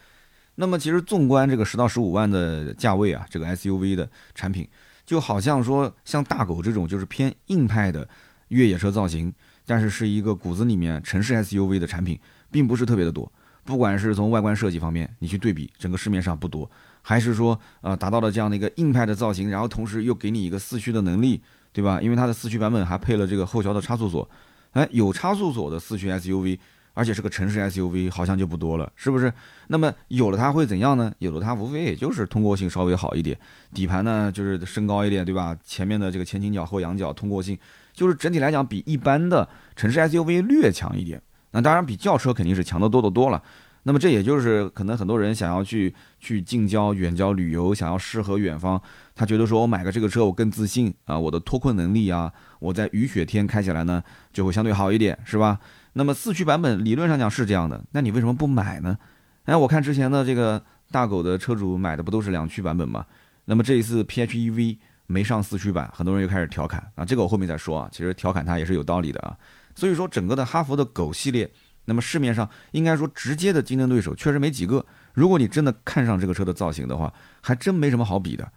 [0.57, 4.69] 那么其实纵观这个十到十五万的价位啊，这个 SUV 的产品，
[5.07, 8.07] 就好像说像大狗这种就是偏硬派的
[8.49, 9.33] 越野车造型，
[9.65, 13.33] 但是是一个骨子里面城市 SUV 的产品，并不是特别的多。
[13.65, 21.41] 不管是从外观设计方面，你去对比整个市面上不多，还是说呃达到了这样的一个硬派的造型，然后同时又给你一个四驱的能力，
[21.73, 21.99] 对吧？
[22.03, 24.29] 因为它的四驱版本还配了这个后桥的差速锁，
[24.73, 26.59] 哎，有差速锁的四驱 SUV，
[26.95, 29.33] 而且是个城市 SUV，好像就不多了，是不是？
[29.69, 31.13] 那么有了它会怎样呢？
[31.19, 33.39] 有了它无非也就是通过性稍微好一点，
[33.73, 35.57] 底盘呢就是升高一点，对吧？
[35.65, 37.59] 前面的这个前倾角后仰角通过性，
[37.93, 41.23] 就是整体来讲比一般的城市 SUV 略强一点。
[41.53, 43.43] 那当然比轿车肯定是强得多得多了，
[43.83, 48.81] 那么这也就是可能很多人想要去去近郊、远郊旅游，想要适合远方，
[49.15, 54.03] 他觉得说我买个这个车我更自信啊，我的脱困能力啊，我在雨雪天开起来呢
[54.33, 55.59] 就会相对好一点，是吧？
[55.95, 58.99] 那么四驱版本理论上讲是这样的，那你为什么不买呢？
[59.45, 63.05] 哎，我看之前的这个大狗的车主买的不都是两驱版本吗？
[63.45, 69.37] 那么这一次 PHEV 没上四驱版，很多人又开始调侃啊，这个我后面再说啊，其实调侃它也是有道理的啊。
[69.75, 71.51] 所以说，整个的哈弗的狗系列，
[71.87, 74.85] 那么市面上应该说直接的竞争对手确实没几个。
[75.13, 78.51] 如果你真的看上这个车的造型的话，还真没什么好比的，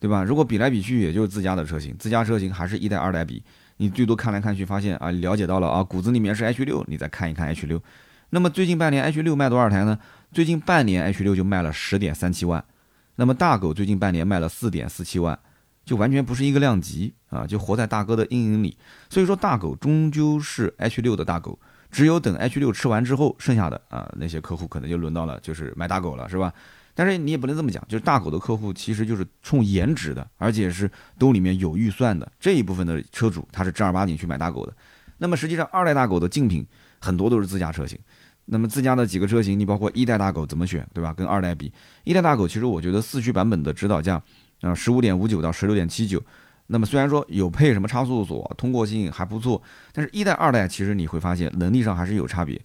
[0.00, 0.24] 对吧？
[0.24, 3.42] 如果比来比去，也就是自家的车型，自家车型还是一代、二代比，
[3.82, 7.82] 你最多看来看去，发现啊，了解到了啊，骨子里面是 H 六，你再看一看 H 六。
[8.30, 9.98] 那么最近半年 H 六卖多少台呢？
[10.30, 12.64] 最近半年 H 六就卖了十点三七万，
[13.16, 15.36] 那么大狗最近半年卖了四点四七万。
[15.84, 17.44] 就完全不是一个量级啊！
[17.44, 18.76] 就活在大哥的阴影里，
[19.10, 21.58] 所以说大狗终究是 H 六的大狗，
[21.90, 26.54] 只有等 H 六吃完之后，剩下的啊那些客户可能就轮到了就是买大狗了，是吧？
[26.94, 34.72] 但是你也不能这么讲，就是大狗的客户其实就是冲颜值的，而且是兜里面有预算的这一部分的车主，他是正儿八经去买大狗的。
[35.18, 36.66] 那么实际上二代大狗的竞品
[37.00, 37.98] 很多都是自家车型，
[38.46, 41.14] 那么自家的几个车型，你包括一代大狗怎么选，对吧？
[41.14, 41.72] 跟二代比，
[42.04, 44.22] 一代大狗其实我觉得四驱版本的指导价。
[44.62, 46.22] 啊，十五点五九到十六点七九，
[46.68, 49.60] 那么虽然说有配什么差速锁，通过性还不错，
[49.92, 52.60] 但是一代、二代其实你会发现能力上还是有差别。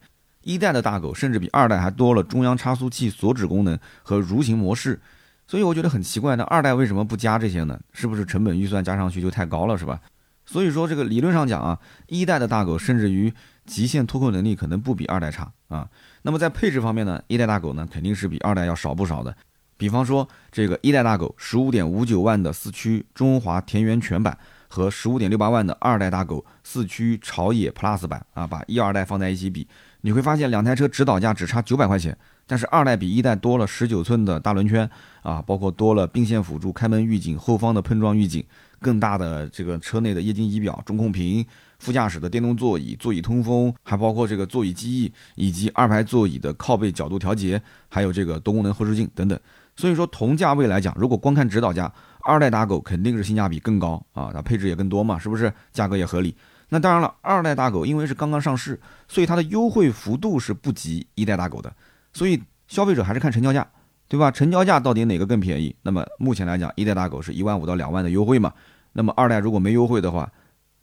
[0.47, 4.97] 一代的大狗甚至比二代还多了中央差速器锁止功能和蠕行模式，
[5.45, 7.77] 所以我觉得很奇怪，那二代为什么不加这些呢？
[7.91, 9.99] 是不是成本预算加上去就太高了，是吧？
[10.45, 13.33] 所以说这个理论上讲啊，一代的大狗甚至于
[13.65, 15.89] 极限脱困能力可能不比二代差啊。
[16.21, 19.35] 那么在配置方面呢，一代大狗呢肯定是比二代要少不少的。
[19.75, 24.37] 比方说，这个一代大狗十五点五九万的四驱中华田园全版
[24.69, 29.67] 和十五点六八万的二代大狗四驱朝野 Plus 版啊，把一二代放在一起比，
[30.07, 34.89] 你会发现两台车指导价只差九百块钱，但是二代比一代多了十九寸的大轮圈
[35.21, 38.41] 啊，包括多了并线辅助、开门预警、后方的碰撞预警、
[38.79, 41.45] 更大的这个车内的液晶仪表、中控屏、
[41.79, 49.37] 副驾驶的电动座椅、座椅通风，还包括这个座椅记忆以及二排座椅的靠背角度调节，还有这个多功能后视镜等等。
[49.75, 51.91] 所以说，同价位来讲，如果光看指导价，
[52.21, 55.51] 二代打狗肯定是性价比更高啊，它配置也更多嘛，是不是？
[55.73, 56.33] 价格也合理。
[56.69, 61.73] 那当然了，二代大狗因为是刚刚上市，所以它的优惠幅度是不及一代大狗的。
[62.13, 63.67] 所以消费者还是看成交价，
[64.07, 64.29] 对吧？
[64.31, 65.75] 成交价到底哪个更便宜？
[65.81, 68.53] 那么目前来讲，一代大狗是一万五到两万的优惠嘛。
[68.93, 70.31] 那么二代如果没优惠的话，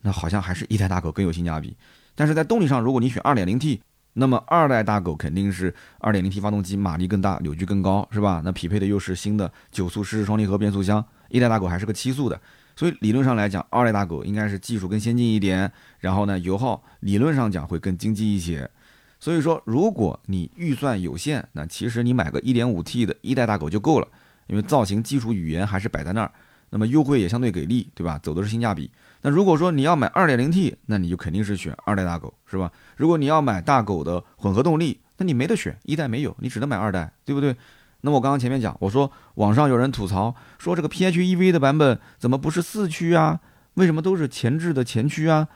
[0.02, 1.76] 那好像还是一代大狗更有性价比。
[2.14, 3.80] 但是在动力上，如果你选二点零 T。
[4.16, 8.40] 那么二代大狗肯定是 2.0T 发动机，马力更大，扭矩更高，是吧？
[8.44, 12.40] 那匹配的又是新的九速湿式双离合变速箱，一代大狗还是个七速的，
[12.76, 18.68] 所以理论上来讲，二代大狗应该是技术更先进一点，然后呢，油耗理论上讲会更经济一些。
[19.20, 24.08] 所以说，如果你预算有限，那其实你买个 1.5T 的一代大狗就够了，
[24.48, 26.30] 因为造型、技术、语言还是摆在那儿，
[26.70, 28.18] 那么优惠也相对给力，对吧？
[28.22, 28.90] 走的是性价比。
[29.22, 32.70] 那如果说你要买 2.0T，那你就肯定是选二代大狗，是吧？
[32.96, 37.56] 如果你要买大狗的混合动力，那你没得选，一代没有，你只能买二代，对不对？
[38.04, 43.40] 那我刚刚前面讲，我说网上有人吐槽说这个 PHEV 的版本怎么不是四驱啊？
[43.74, 45.48] 为什么都是前置的前驱啊？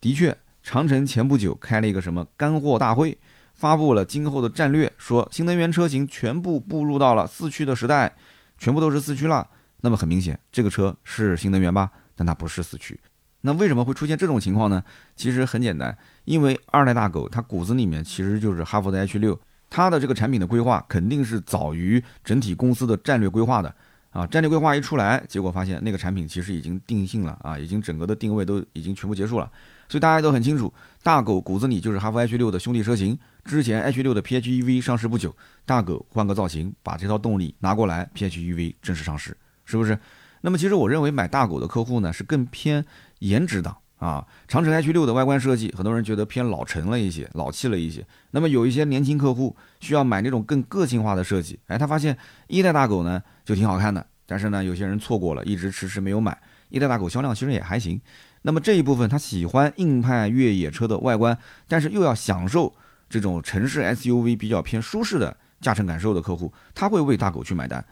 [0.00, 3.18] 的确，长城前不久开了一个什么干货大会，
[3.54, 8.14] 发布了今后的战略，说新能源车型全部步入到了四驱的时代，
[8.56, 9.44] 全部都是四驱了。
[9.80, 11.90] 那么很明显，这个车是新能源吧？
[12.14, 13.00] 但它不是四驱。
[13.40, 14.80] 那为什么会出现这种情况呢？
[15.16, 19.38] 其实很简单，因为二代大狗它骨子里面其实就是哈弗的 H 六，
[19.76, 23.74] 它的这个产品的规划肯定是早于整体公司的战略规划的
[24.08, 24.26] 啊。
[24.28, 29.52] 战略规划一出来，结果发现那个产品其实已经定性了啊，已经整个的定位都已经全部结束了。
[29.86, 33.18] 所以大家都很清楚，大狗骨子里就是哈弗 H 六的兄弟车型。
[33.44, 35.36] 之前 H 六的 PHEV 上市不久，
[35.66, 39.36] 大狗换个造型，把这套动力拿过来，PHEV 正式上市，
[39.66, 39.98] 是不是？
[40.40, 42.82] 那么其实我认为买大狗的客户呢是更偏
[43.18, 44.26] 颜值党啊。
[44.48, 48.06] 长城 H 六的外观设计，很多人觉得偏老成了一些，老气了一些。
[48.30, 52.16] 那么有一些年轻客户需要买那种更个性化的设计，哎，他发现
[52.48, 56.36] 一代大狗呢就挺好看的，但是呢有些人错过了，一直迟迟没有买。
[56.68, 58.00] 一代大狗销量其实也还行。
[58.42, 61.36] 那么这一部分他喜欢硬派越野车的外观，
[61.68, 62.74] 但是又要享受
[63.08, 67.84] 这种城市 SUV 比较偏舒适的驾乘感受的客户，他会为大狗去买单。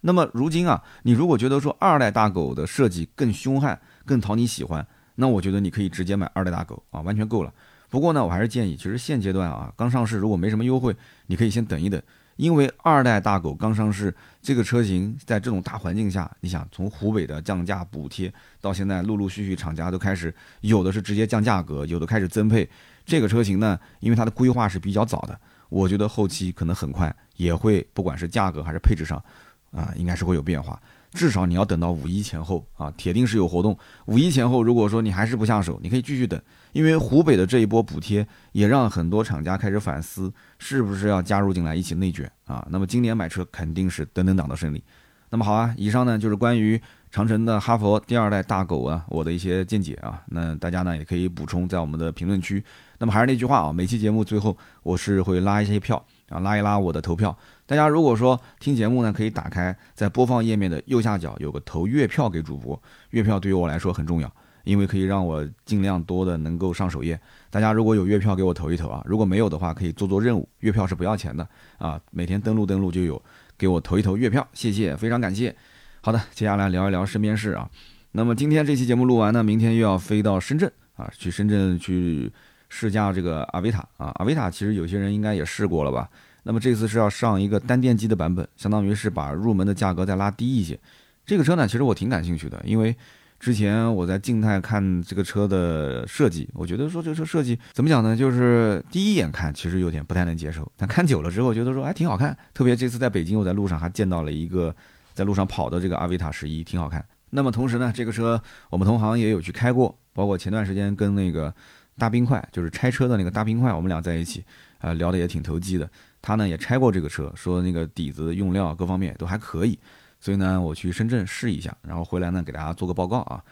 [0.00, 7.52] 那么如今啊，你如果觉得说二代大狗的设计更凶悍、更讨你喜欢，那我觉得你可以直接买二代大狗啊，完全够了。
[7.88, 10.94] 不过呢，我还是建议，其实现阶段啊，刚上市，如果没什么优惠，
[11.26, 12.02] 你可以先等一等，
[12.36, 22.68] 因为二代大狗刚上市，这个车型在这种大环境下，你想从湖北的降价补贴到现在陆陆续续厂家都开始有的是直接降价格，有的开始增配，
[23.06, 29.22] 这个车型呢，因为它的规划是比较早的，我觉得后期可能很快也会，不管是价格还是配置上。
[29.70, 30.80] 啊，应该是会有变化，
[31.14, 33.78] 至少你要等到五一前后啊，铁定是有活动。
[34.06, 36.38] 五一前后，如果说你还是不下手，你可以继续等，
[36.72, 42.66] 因为湖北的这一波补贴也让很多厂家开始反思，是不是要加入进来一起内卷啊？
[42.68, 44.82] 那么今年买车肯定是等等党的胜利。
[45.30, 50.22] 那么好啊，以上呢就是关于长城的哈佛第二代大狗啊，我的一些见解啊。
[50.26, 52.62] 那大家呢也可以补充在我们的评论区。
[52.98, 56.04] 那么还是那句话啊，每期节目最后我是会拉一些票。
[56.28, 57.36] 啊，拉一拉我的投票。
[57.66, 64.30] 大家如果说听节目呢，可以打开在播放页面的右下角有个投月票给主播，月票对于我来说很重要，
[64.64, 67.18] 因为可以让我尽量多的能够上首页。
[67.50, 71.46] 大家如果有月票给我投一投啊，如果没有的话可以做做任务，月票是不要钱的
[71.78, 73.20] 啊，每天登录登录就有，
[73.56, 75.54] 给我投一投月票，谢谢，非常感谢。
[76.02, 77.70] 好的，接下来聊一聊身边事啊。
[78.12, 82.30] 那么今天这期节目录完呢，明天又要飞到深圳啊，去深圳去。
[82.76, 86.08] 试驾这个阿维塔啊，阿维塔其实有些人应该也试过了吧？
[86.42, 90.76] 那么这次是要上一个单电机的版本，相当于是把入门的价格再拉低一些。
[91.24, 92.94] 这个车呢，其实我挺感兴趣的，因为
[93.38, 98.16] 之前我在静态看这个车的设计，我觉得说这个车设计怎么讲呢？
[98.16, 102.36] 就是第一眼看其实有点不太能接受，但看久了之后觉得说还挺好看。
[102.52, 104.74] 特别这次在北京，我在路上还见到了一个
[105.14, 107.04] 在路上跑的这个阿维塔十一，挺好看。
[107.30, 111.54] 那么同时呢，这个车我们同行也有去开过，包括前段时间跟那个。
[111.98, 114.44] 大冰块就是拆车的那个大冰块，我们俩在一起，
[114.78, 115.88] 啊，聊的也挺投机的。
[116.20, 119.78] 他呢也拆过这个车，说那个底子用料各方面都还可以，
[120.20, 123.42] 所以呢我去深圳试一下，然后回来呢给大家做个报告啊。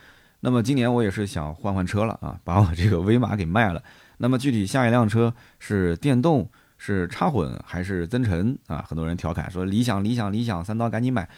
[0.40, 3.82] 那么今年我也是想换换车了啊，把我这个威马给卖了。
[4.18, 8.84] 那么具体下一辆车是电动、是插混还是增程啊？
[8.88, 11.28] 很多人调侃说理想、理想、理想，三刀赶紧买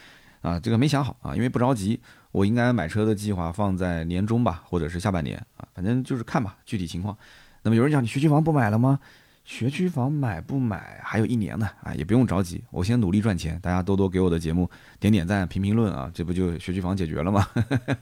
[0.41, 0.59] 啊！
[0.59, 1.99] 这个没想好啊，因为不着急。
[2.31, 5.41] 我应该买车的计划放在年中吧，或者是下半年，
[5.75, 7.15] 反正就是看吧，具体情况。
[7.61, 8.97] 那么有人讲你学区房不买了吗？
[9.43, 13.59] 学区房买不买还有一年呢啊，也不用着急，我先努力赚钱。
[13.61, 14.67] 大家多多给我的节目
[14.99, 17.47] 点点赞、评评论啊，这不就学区房解决了吗？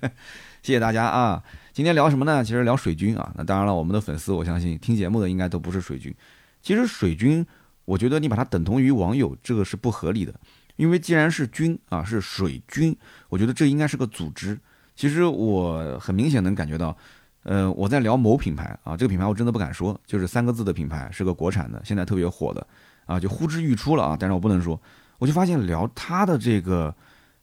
[0.63, 1.43] 谢谢大家啊！
[1.73, 2.41] 今天聊什么呢？
[2.41, 3.33] 其实聊水军啊。
[3.35, 6.15] 那当然了，我们的粉丝，我相信听节目的应该都不是水军。
[6.61, 7.45] 其实水军，
[7.83, 10.33] 我觉得你把它等同于网友，这个是不合理的。
[10.77, 12.95] 因为既然是军啊，是水军，
[13.27, 14.57] 我觉得这应该是个组织。
[14.95, 16.95] 其实我很明显能感觉到，
[17.43, 22.65] 呃，我在聊某品牌啊，这个品牌我真的不敢说，就是三个字的品牌，是个国产的，现在特别火的
[23.05, 24.17] 啊，就呼之欲出了啊。
[24.17, 24.79] 但是我不能说，
[25.19, 26.95] 我就发现聊他的这个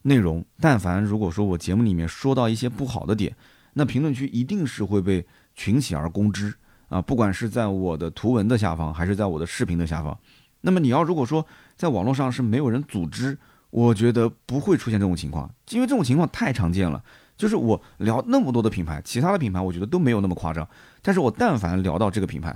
[0.03, 3.35] 内容，但凡如果说我节目里面说到一些不好的点，
[3.75, 6.55] 那评论区一定是会被群起而攻之
[6.89, 10.19] 啊，不管是在我的图文的下方，还是在我的视频的下方。
[10.63, 17.03] 那么你要如果说在网络上是没有人组织，我觉得不会出现这种情况，因为这种情况太常见了。
[17.41, 20.69] 就是我聊那么多的品牌，其他的品牌我觉得都没有那么夸张，
[21.01, 22.55] 但是我但凡聊到这个品牌，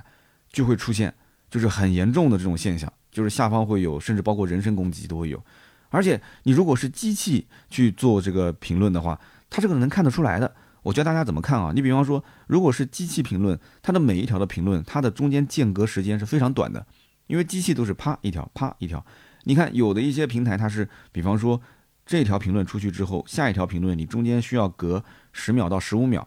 [0.52, 1.14] 就会出现
[1.48, 5.42] 就是很严重的这种现象，就是下方会有，甚至包括人身攻击都会有。
[5.88, 9.18] 而且你如果是机器去做这个评论的话，
[9.48, 10.54] 它这个能看得出来的。
[10.82, 11.72] 我教大家怎么看啊？
[11.74, 16.86] 你比方说，如果是机器评论，它的每一条的评论，它的中间间隔时间是非常短的。
[17.26, 19.02] 因为机器都是啪一条啪一条，
[19.44, 21.58] 你看有的一些平台它是，比方说
[22.06, 26.26] 这条评论出去之后，下一条评论你中间需要隔十秒到十五秒，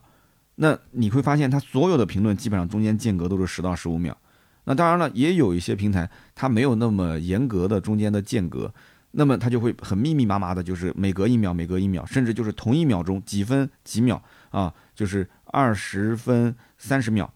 [0.55, 4.17] 那你会发现它所有的评论基本上中间间隔都是十到十五秒。
[4.63, 8.73] 那当然了，也有一些平台它没有那么严格的中间的间隔，
[9.11, 17.31] 那么它就会很密密麻麻的，就是每隔一秒每隔一秒，甚至就是同一秒钟几分几秒啊，就是二十分三十秒，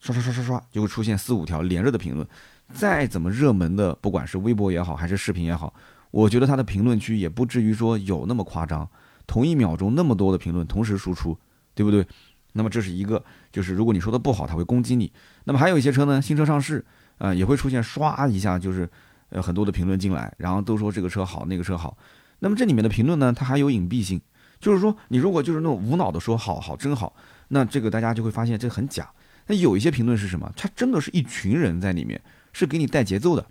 [0.00, 2.26] 刷刷刷刷刷就会出现四五条连着的评论。
[2.74, 5.72] 再怎么热门的，不管是微博也好，还是视频也好，
[6.12, 8.88] 我觉得他的评论区也不至于说有那么夸张，
[9.26, 11.36] 同一秒钟那么多的评论同时输出，
[11.74, 12.06] 对不对？
[12.52, 15.10] 那么这是一个，就是如果你说的不好，他会攻击你。
[15.44, 16.84] 那么还有一些车呢，新车上市，
[17.16, 18.88] 啊，也会出现刷一下，就是
[19.30, 21.96] 呃很多的评论进来，然后都说这个车好，那个车好。
[22.40, 24.20] 那么这里面的评论呢，它还有隐蔽性，
[24.60, 27.16] 就是说，你如果就是那种无脑的说好好真好，
[27.48, 29.10] 那这个大家就会发现这很假。
[29.46, 30.52] 那有一些评论是什么？
[30.54, 32.20] 他真的是一群人在里面，
[32.52, 33.46] 是给你带节奏的，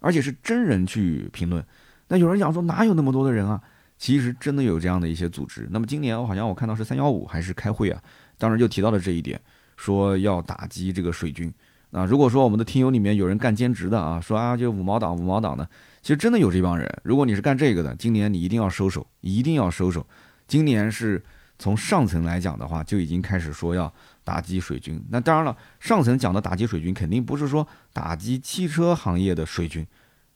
[0.00, 1.62] 而且是真人去评论。
[2.08, 3.60] 那有人讲说哪有那么多的人啊？
[3.98, 5.66] 其实真的有这样的一些组织。
[5.70, 8.02] 那么今年我好像我看到是三幺五还是开会啊，
[8.36, 9.40] 当时就提到了这一点，
[9.76, 11.52] 说要打击这个水军。
[11.92, 15.66] 啊，如果说我们的听友里面有人干兼职的啊，说啊就五毛党五毛党的，
[16.02, 16.86] 其实真的有这帮人。
[17.04, 20.06] 如果你是干这个的，今年你一定要收手，一定要收手。
[20.46, 21.24] 今年是
[21.58, 23.90] 从上层来讲的话，就已经开始说要
[24.24, 25.02] 打击水军。
[25.08, 29.86] 那当然了，上层讲的打击水军，肯定不是说打击汽车行业的水军。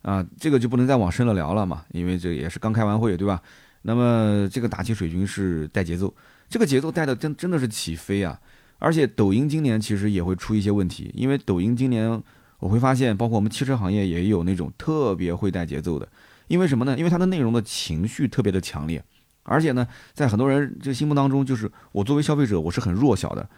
[0.03, 3.41] 啊，这个就不能再往深了聊了嘛，因为这也是刚开完会，对吧？
[3.83, 6.15] 那么这个打击水军是带节奏，
[6.49, 8.39] 这个节奏带的真真的是起飞啊！
[8.79, 12.23] 而且抖音今年其实也会出一些问题，因为抖音今年
[12.59, 16.09] 我会发现，包括我们汽车行业也有那种特别会带节奏的，
[16.49, 16.97] 因为什么呢？
[16.97, 19.03] 因为它的内容的情绪特别的强烈，
[19.43, 23.49] 而且呢，在很多人这心目当中，就是我作为消费者，我是很弱小的。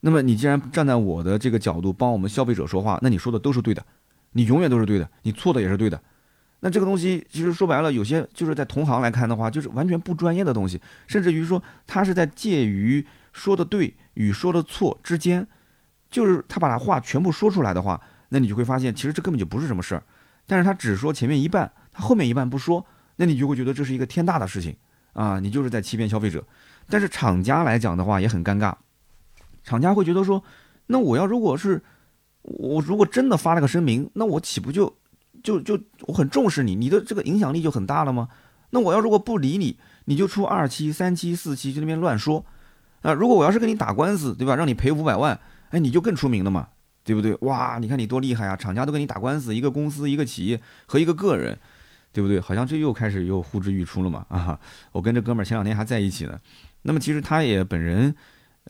[0.00, 3.84] 那么你既然站在我的这个角度帮我们消费者说话，那你说的都是对的。
[4.32, 6.00] 你永远都是对的，你错的也是对的。
[6.60, 15.46] 那这个东西其实说白了，有些就是在同行来看的话，就是完全不专业的东西，甚至于说他是在介于说的对与说的错之间，
[16.10, 20.02] 就是他把他话全部说出来的话，那你就会发现其实这根本就不是什么事儿。
[20.46, 22.84] 但是他只说前面一半，他后面一半不说，
[23.16, 24.76] 那你就会觉得这是一个天大的事情
[25.14, 26.44] 啊，你就是在欺骗消费者。
[26.90, 28.74] 但是厂家来讲的话也很尴尬，
[29.64, 30.44] 厂家会觉得说，
[30.88, 31.82] 那我要如果是。
[32.58, 34.92] 我如果真的发了个声明，那我岂不就
[35.42, 38.28] 就就我很重视你，你的这个影响力就很大了吗？
[38.70, 42.44] 那我要如果不理你，你就出二期、三期、四期，就那边乱说
[43.02, 43.12] 啊！
[43.12, 44.56] 如果我要是跟你打官司，对吧？
[44.56, 45.38] 让你赔五百万，
[45.70, 46.68] 哎，你就更出名了嘛，
[47.04, 47.36] 对不对？
[47.42, 48.56] 哇，你看你多厉害啊！
[48.56, 51.58] 厂家都跟你打官司，一个公司、一个企业和一个个人，
[52.12, 52.40] 对不对？
[52.40, 54.58] 好像这又开始又呼之欲出了嘛啊！
[54.92, 56.38] 我跟这哥们儿前两天还在一起呢，
[56.82, 58.14] 那么其实他也本人。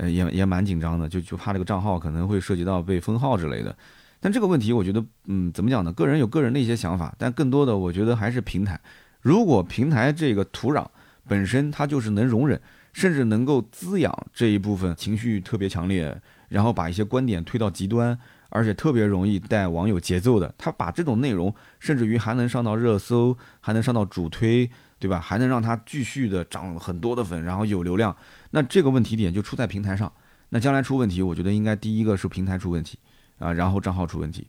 [0.01, 3.77] 呃，也也蛮紧张的，就就怕这个账号可能会涉及到被封号之类的。
[4.19, 5.93] 但这个问题，我觉得，嗯，怎么讲呢？
[5.93, 8.81] 个人有个人的一些想法，但更多的，我觉得还是平台。
[9.21, 10.87] 如果平台这个土壤
[11.29, 12.59] 本身它就是能容忍，
[12.95, 24.71] 甚至能够滋养这一部分情绪特别强烈，然后把一些观点推到极端，而且特别容易带网友节奏的，他把这种内容，甚至于还能上到热搜，还能上到主推。
[25.01, 25.19] 对吧？
[25.19, 28.15] 还能让它继续的涨很多的粉，然后有流量，
[28.53, 30.13] 那这个问题点就出在平台上。
[30.51, 32.99] 那将来出问题，我觉得应该第一个是平台出问题
[33.39, 34.47] 啊，然后账号出问题。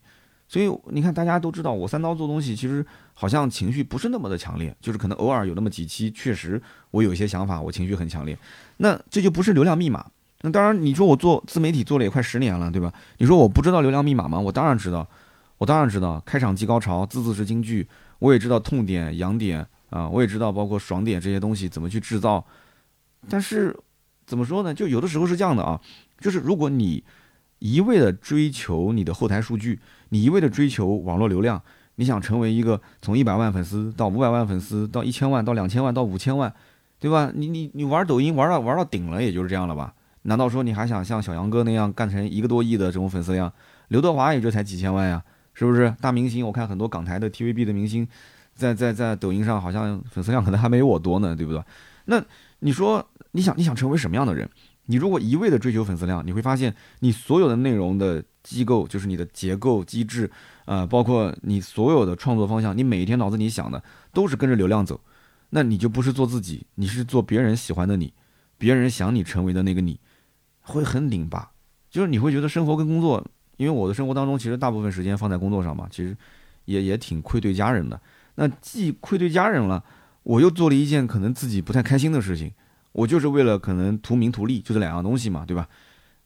[0.48, 8.38] 所以你看，大家都知道我三刀做东西，其实好像情绪不是那么的强烈，就是可能偶尔有那么几期，确实我有一些想法，我情绪很强烈。
[8.78, 10.06] 那这就不是流量密码。
[10.42, 12.92] 那当然，你说我做自媒体做了也快十年了，对吧？
[13.20, 14.40] 你说我不知道流量密码吗？
[14.40, 15.08] 我当然知道，
[15.60, 16.20] 我当然知道。
[16.26, 17.88] 开场即高潮，字字是金句，
[18.20, 19.66] 我也知道痛点、痒点。
[19.92, 22.44] 啊，我也知道，包括爽点这些东西怎么去制造，
[23.30, 23.78] 但是
[24.26, 24.74] 怎么说呢？
[24.74, 25.80] 就有的时候是这样的啊，
[26.20, 27.04] 就是如果你
[27.60, 31.62] 一味的追求你的后台数据，你一味的追求网络流量，
[31.96, 36.52] 你想成为一个从一百万粉丝到五百万粉丝到一千万到两千万到五千万，
[36.98, 37.32] 对吧？
[37.36, 39.94] 你你你玩抖音玩到玩到顶了，也就是这样了吧？
[40.24, 43.52] 难道说你还想像小杨哥那样干成一个多亿的这种粉丝量？
[43.90, 45.22] 刘德华也就才几千万呀，
[45.54, 45.94] 是不是？
[46.00, 48.08] 大明星，我看很多港台的 TVB 的明星。
[48.62, 51.64] 在在在抖音上，好像粉丝量可能还没有我多呢，对不对？
[52.06, 52.24] 那
[52.60, 54.48] 你说你想你想成为什么样的人？
[54.86, 60.30] 你如果一味的追求粉丝量，你会发现你所有的内容的机构，就是你的结构机制，
[60.66, 63.82] 呃，包括你所有的创作方向，你每一天脑子里想的
[64.14, 65.00] 都是跟着流量走，
[65.52, 68.14] 那你就不是做自己，你是做别人喜欢的你，
[68.58, 70.00] 别人想你成为的那个你，
[70.62, 71.52] 会很拧巴。
[71.90, 73.24] 就是你会觉得生活跟工作，
[73.58, 76.16] 因为我的生活当中其实大部分时间放在工作上嘛，其实
[76.66, 78.00] 也也挺愧对家人的。
[78.42, 79.84] 那既愧对家人了，
[80.24, 82.52] 我又做了一件可能自己不太开心的事情，
[82.92, 85.70] 我就是为了可能图名图利，就这两样东西嘛，对吧？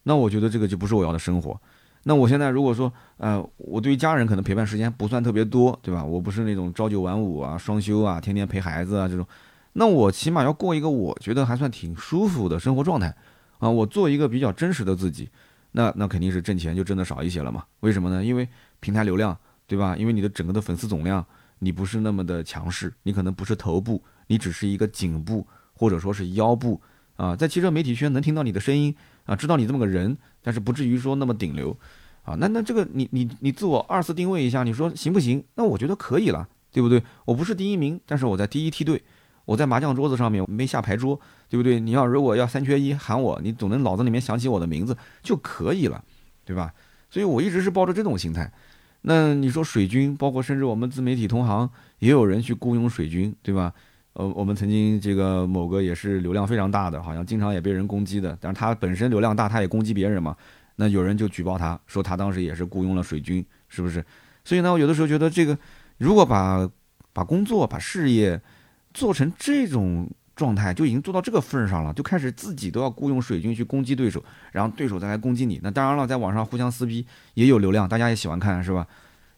[0.04, 1.60] 那我觉得这个就不是我要的生活。
[2.04, 6.06] 那我现在如果说，呃，我对于家人可能陪伴时间不算特别多，对吧？
[6.06, 9.28] 我不是那种朝九晚五啊、双休啊、天天陪孩子啊这种，
[9.74, 13.14] 那我起码要过一个我觉得还算挺舒服的生活状态
[13.60, 13.70] 啊。
[13.70, 15.28] 我做一个比较真实的自己，
[15.74, 17.66] 那那肯定是挣钱就挣得少一些了嘛？
[17.82, 18.24] 为什么呢？
[18.24, 18.48] 因为
[18.80, 19.38] 平台流量，
[19.68, 19.98] 对吧？
[19.98, 21.26] 因为你的整个的粉丝总量。
[21.66, 26.80] 你不是那么的强势，你可能不是头部，你只是一个颈部或者说是腰部
[27.16, 28.96] 啊，在汽车媒体圈能听到你的声音
[29.26, 31.76] 啊，知道你这么个人，但是不至于说那么顶流
[32.22, 32.36] 啊。
[32.36, 35.44] 那那这个你你你自我二次定位一下，你说行不行？
[35.56, 37.02] 那我觉得可以了，对不对？
[37.26, 39.02] 我不是第一名，但是我在第一梯队，
[39.46, 41.80] 我在麻将桌子上面没下牌桌，对不对？
[41.80, 46.04] 你要如果要三缺一喊我，你总能脑子里面想起我的名字就可以了，
[46.46, 46.72] 对吧？
[47.10, 48.52] 所以我一直是抱着这种心态。
[49.08, 53.72] 那你说水军，包括甚至我们自媒体同行，也有人去雇佣水军，对吧？
[54.14, 60.36] 呃，我们曾经这个某个也是流量非常大的，好像经常也被人攻击的，但是他本身流量大，他也攻击别人嘛。
[60.78, 64.04] 那有人就举报他说他当时也是雇佣了水军，是不是？
[64.44, 65.56] 所以呢，我有的时候觉得这个
[66.00, 66.68] 如果把
[67.14, 68.42] 把工作、把事业
[68.94, 75.60] 做成这种状态，就已经做到这个份上了，就开始自己都要雇佣水军去攻击对手，然后对手再来攻击你。
[75.64, 77.06] 那当然了，在网上互相撕逼
[77.36, 78.88] 也有流量，大家也喜欢看，是吧？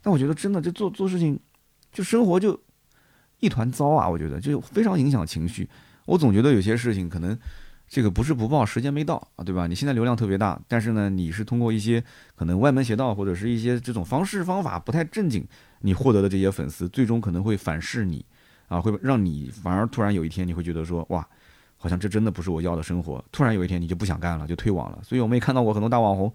[0.01, 1.39] 但我觉得真的，这做做事情，
[1.91, 2.59] 就生活就
[3.39, 4.09] 一团糟啊！
[4.09, 5.69] 我觉得就非常影响情绪。
[6.05, 7.37] 我总觉得有些事情可能。
[7.89, 9.65] 这个不是不报，时间没到啊，对吧？
[9.65, 12.03] 你现在流量特别大，但是呢，你是通过一些
[12.35, 15.47] 可能歪门邪道或者是一些这种方式方法不太正经，
[15.79, 18.25] 你获得的这些粉丝，最终可能会反噬你，
[18.67, 21.27] 啊，会让你反而突然有一天你会觉得说，哇，
[21.77, 23.23] 好像这真的不是我要的生活。
[23.31, 24.99] 突然有一天你就不想干了，就退网了。
[25.03, 26.31] 所以我们也看到过很多大网红，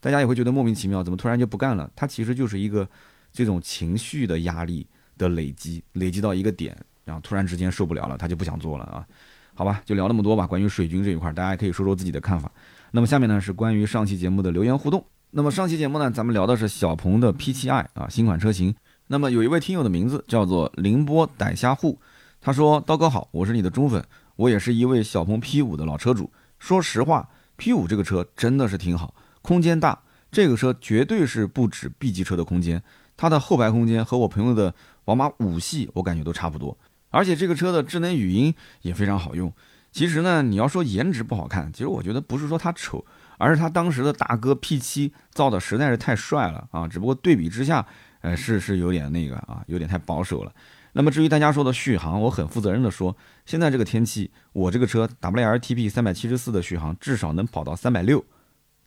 [0.00, 1.90] 大家也会觉得莫名其妙，怎么突然就不干了？
[1.94, 2.88] 他其实就是一个
[3.32, 9.06] 这种情绪的压力的累积，累积到一个点，然后突然之间受不了了，他就不想做了啊。
[9.54, 10.46] 好吧，就聊那么多吧。
[10.46, 12.50] 关于水军这一块，大家可以说说自己的看法。
[12.90, 15.04] 那么下面呢是关于上期节目的留言互动。
[15.30, 18.74] 那么上期节目呢，咱们聊的是小鹏的 P7i 啊，新款车型。
[19.10, 21.98] 那么有一位听友的名字叫做凌波逮虾户，
[22.42, 24.04] 他说：“刀哥好，我是你的忠粉，
[24.36, 26.30] 我也是一位小鹏 P5 的老车主。
[26.58, 29.98] 说实话，P5 这个车真的是挺好，空间大，
[30.30, 32.82] 这个车绝对是不止 B 级车的空间。
[33.16, 36.76] 它的后排空间和我朋友的宝马五系，我感觉都差不多。”
[37.10, 39.50] 而且这个车的智能语音也非常好用。
[39.90, 43.02] 其实呢，你要说颜值不好看，其实我觉得不是说它丑，
[43.38, 46.86] 而是它当时的大哥 P7 造的实在是太帅了啊！
[46.86, 47.86] 只不过对比之下，
[48.28, 50.52] 呃，是是有点那个啊，有点太保守了。
[50.92, 53.16] 那么至于大家说的续航，我很负责任的说，
[53.46, 58.22] 现在这个天气，我这个车 WLTP 三百七十四的续航至少能跑到三百六，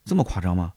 [0.06, 0.74] 这么夸张吗？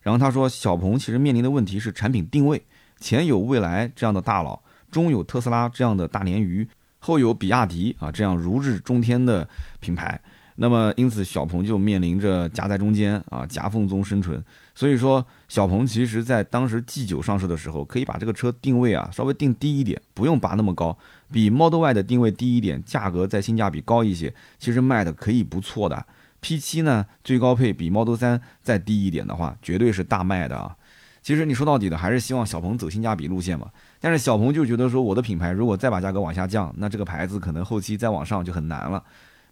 [0.00, 2.64] 然后他说，小鹏其实面临的问题是产品定位，
[3.00, 6.68] 前有蔚来这样的大佬，中有特斯拉这样的大鲶鱼。
[6.98, 9.46] 后有比亚迪啊这样如日中天的
[9.78, 10.18] 品牌，
[10.56, 14.42] 那么因此小鹏就面临着夹在中间啊夹缝中生存。
[14.74, 20.96] 所以说小鹏其实在当时 G9 上市的时候，可以把这个车定位啊稍微定低一点，不用拔那么高，
[21.32, 26.06] 比 Model Y 的定位低一点，价格在性价比高一些，其实卖的可以不错的。
[26.42, 30.76] P7 呢最高配比 Model 3再低一点的话，绝对是大卖的啊。
[31.22, 33.70] 其实你说到底的还是希望小鹏走性价比路线嘛。
[33.98, 39.02] 但是小鹏就觉得说，我的品牌如果再把价格往下降，那这个牌子可能后期再往上就很难了。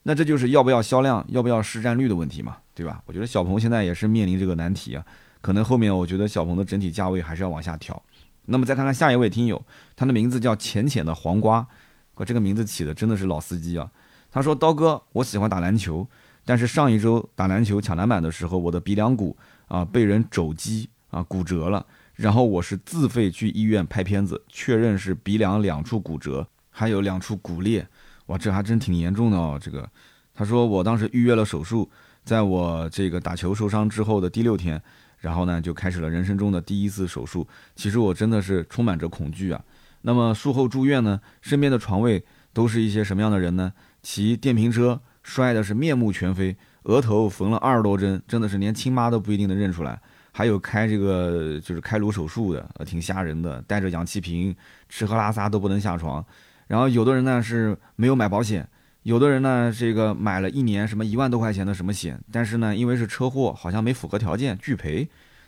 [0.04, 3.02] 那这就是要不要销量，要不要市占率的问题嘛，对吧？
[3.06, 5.04] 我觉得小鹏现在也是面临这个难题啊。
[5.40, 8.00] 可能后面我觉得小鹏的整体价位还是要往下调。
[8.46, 11.66] 那么再看看下一位听友，他的名字叫浅浅的黄瓜，
[12.14, 13.90] 我这个名字起的真的是老司机啊。
[14.30, 16.06] 他说：刀哥，我喜欢打篮球，
[16.44, 19.36] 但是上一周打篮球抢篮板的时候，我的鼻梁骨
[19.68, 21.86] 啊被人肘击啊骨折了。
[22.14, 27.86] 然后我是自费去医院拍片子，确认是鼻梁两处骨折，还有两处骨裂。
[28.26, 29.58] 哇，这还真挺严重的哦。
[29.60, 29.88] 这个，
[30.34, 31.90] 他说我当时预约了手术，
[32.24, 34.80] 在我这个打球受伤之后的第六天，
[35.18, 37.46] 然后呢就开始了人生中的第一次手术。
[37.74, 39.62] 其实我真的是充满着恐惧啊。
[40.02, 43.72] 那么术后住院呢，身边的床位都是一些什么样的人呢？
[44.02, 50.00] 骑电瓶车摔的是面目全非，额头缝了二十多针，真的是连亲妈都不一定能认出来。
[50.32, 54.56] 还有开这个就是开颅手术的，挺吓人的，带着氧气瓶，
[54.88, 56.24] 吃喝拉撒都不能下床。
[56.72, 58.66] 然后有的人呢是没有买保险，
[59.02, 65.06] 有的人呢这个买了一年什么一万多块钱的什么险，但是呢因为是车祸，好像没符合条件拒赔。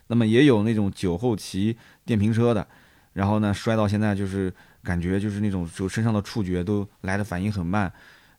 [0.08, 2.66] 那么也有那种酒后骑电瓶车的，
[3.14, 4.52] 然后呢摔到现在就是
[4.82, 7.90] 感觉就是那种就身上的触觉都来的反应很慢，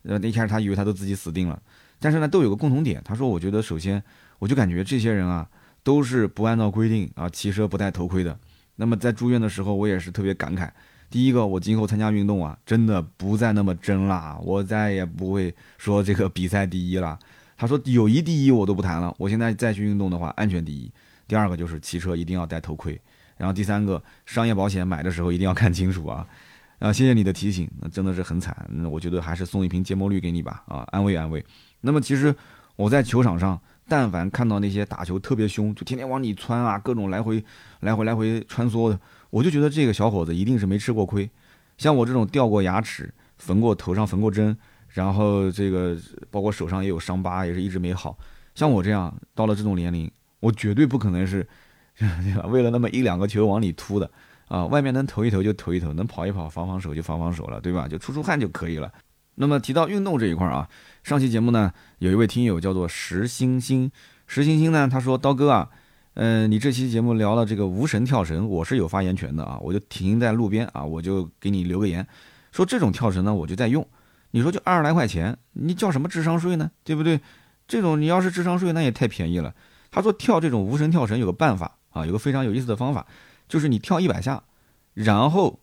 [0.04, 1.60] 呃一开始他以为他都自己死定了，
[2.00, 4.04] 但是呢都有个共同点，他说我觉得首先
[4.38, 5.50] 我就感觉这些人啊。
[5.86, 8.36] 都是不按照规定啊骑车不戴头盔的。
[8.78, 10.68] 那么在住院的时候，我也是特别感慨。
[11.10, 17.18] 第一个，我今后参加运动啊，真的不再那么真啦，我再也不会说这个比赛第一了。
[17.58, 20.92] 他说友谊第一我都不谈了，我现在再去运动的话，安全第一。
[21.28, 23.00] 第二个就是骑车一定要戴头盔。
[23.38, 26.28] 然后第三个，商业保险买的时候一定要看清楚啊。
[26.80, 28.56] 啊，谢谢你的提醒，那真的是很惨。
[28.70, 31.44] 那我觉得还是送一瓶芥末绿给你吧，啊，安慰安慰。
[31.82, 32.36] 那么其实
[32.76, 33.60] 我在球场上。
[33.88, 37.46] 但凡看到那些打球特别凶，就天天往里窜啊，各种来回、
[37.82, 39.00] 来回、来回穿梭的，
[39.36, 41.30] 我就觉得这个小伙子一定是没吃过亏。
[41.78, 44.58] 像我这种掉过牙齿、缝过头上缝过针，
[44.88, 45.98] 然后这个
[46.32, 48.18] 包括手上也有伤疤，也是一直没好。
[48.54, 50.10] 像我这样到了这种年龄，
[50.40, 51.46] 我绝对不可能是
[52.48, 54.10] 为了那么一两个球往里突的
[54.48, 54.66] 啊！
[54.68, 57.90] 外面能投一投就投一投，能跑一跑、防防守就防防守了，对吧？
[57.90, 58.90] 就出出汗就可以了。
[59.36, 60.70] 那么提到运动这一块啊。
[61.04, 63.92] 上期节目呢，有一位听友叫做石星星，
[64.28, 65.70] 石星星呢，他说刀哥啊，
[66.16, 72.08] 嗯，你这期节目聊了这个无绳跳绳，我是有发言权的啊，我就停在路边啊，我就给你留个言，
[72.54, 73.86] 说这种跳绳呢，我就在用，
[74.32, 76.72] 你说就二十来块钱，你叫什么智商税呢？
[76.86, 77.20] 对不对？
[77.68, 79.54] 这种你要是智商税，那也太便宜了。
[79.92, 83.06] 他说跳这种无绳跳绳有个办法啊，有个非常有意思的方法，
[83.50, 84.44] 就是你跳一百下，
[84.94, 85.60] 然后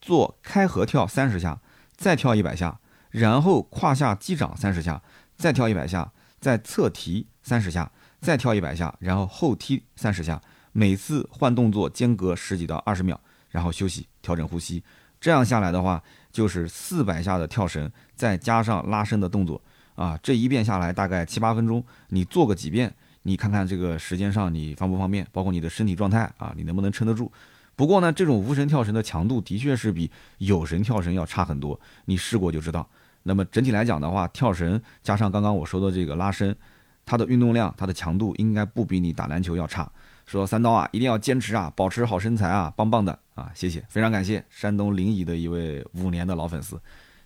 [0.00, 1.60] 做开合跳三十下，
[1.96, 2.78] 再跳一百下，
[3.10, 5.02] 然后胯下击掌三十下，
[5.36, 7.90] 再跳一百下，再侧提三十下，
[8.20, 10.40] 再跳一百下，然后后踢三十下，
[10.72, 14.82] 每次换动作间隔十几到二十秒，然后休息调整呼吸，
[15.20, 19.60] 这样下来的话就是四百下的跳绳，再加上拉伸的动作
[19.94, 22.92] 啊，这一遍下来大概七八分钟，你做个几遍。
[23.22, 27.28] 你看看这个时间上你方不方便，包括你的身体状态啊，你能不能撑得住？
[27.74, 30.08] 不过呢，这种无绳跳绳的强度的确是比
[30.38, 32.88] 有绳跳绳要差很多，你试过就知道。
[33.24, 36.56] 那么整体来讲的话，跳绳加上刚刚我说的这个拉伸，
[37.06, 39.90] 它的运动量、它的强度应该不比你打篮球要差。
[40.26, 46.78] 说三刀啊，一定要坚持啊，保持好身材啊，棒棒的啊，谢谢，非常感谢山东临沂的一位五年的老粉丝。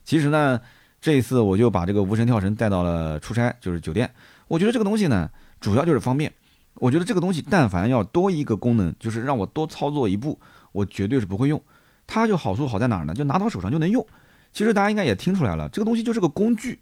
[0.05, 0.61] 其实呢，
[1.01, 4.09] 这一次我就把这个无绳跳绳带到了出差，就是酒店。
[4.47, 5.29] 我觉得这个东西呢。
[5.61, 6.33] 主要就是方便，
[6.77, 10.41] 我觉得这个东西但凡要多一个功能，就是让我多操作一步，
[10.73, 11.63] 我绝对是不会用。
[12.07, 13.13] 它就好处好在哪儿呢？
[13.13, 14.07] 就拿到手上就能用。
[14.55, 16.81] 其实大家应该也听出来了，这个东西就是个工具，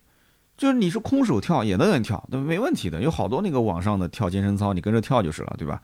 [0.59, 3.01] 就是你是空手跳也都能跳，对没问题的。
[3.01, 5.81] 有好多那个网上的跳健身操，你跟着跳就是了，对吧？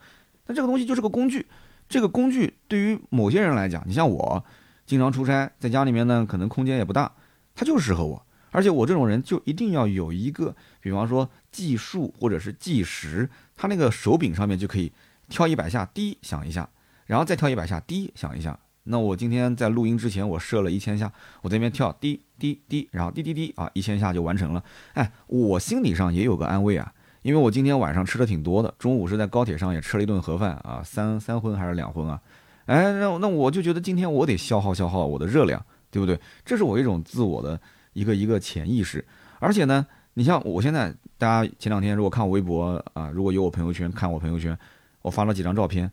[0.46, 1.46] 那这个东西就是个工具，
[1.88, 4.44] 这个工具对于某些人来讲，你像我，
[4.84, 7.12] 经常出差，在家里面呢，可能空间也不大，
[7.54, 8.26] 它就适合我。
[8.50, 14.92] 而且我这种人就一定要有一个，比方说计数或者是计时，他那个手柄上面就可以
[15.28, 16.68] 跳一百下，滴响一下，
[17.06, 18.58] 然后再跳一百下，滴响一下。
[18.84, 21.12] 那我今天在录音之前，我设了一千下，
[21.42, 24.62] 我在那边跳滴滴滴，然后滴滴滴啊，一千下就完成了。
[24.92, 32.20] 哎，我心理上也有个安慰啊，因为我今天晚上吃的挺多的，中午是在高铁上也吃了一顿盒饭啊，三三荤还是两荤啊？
[32.66, 36.18] 哎，那那我就觉得今天我得消耗消耗我的热量，对不对？
[36.44, 37.60] 这是我一种自我的。
[37.94, 39.06] 一个一个潜意识，
[39.38, 44.58] 而且呢，你像我现在，大家前两天如果看我微博啊，如果有我朋友圈看我朋友圈，
[45.00, 45.88] 我发了几张照片，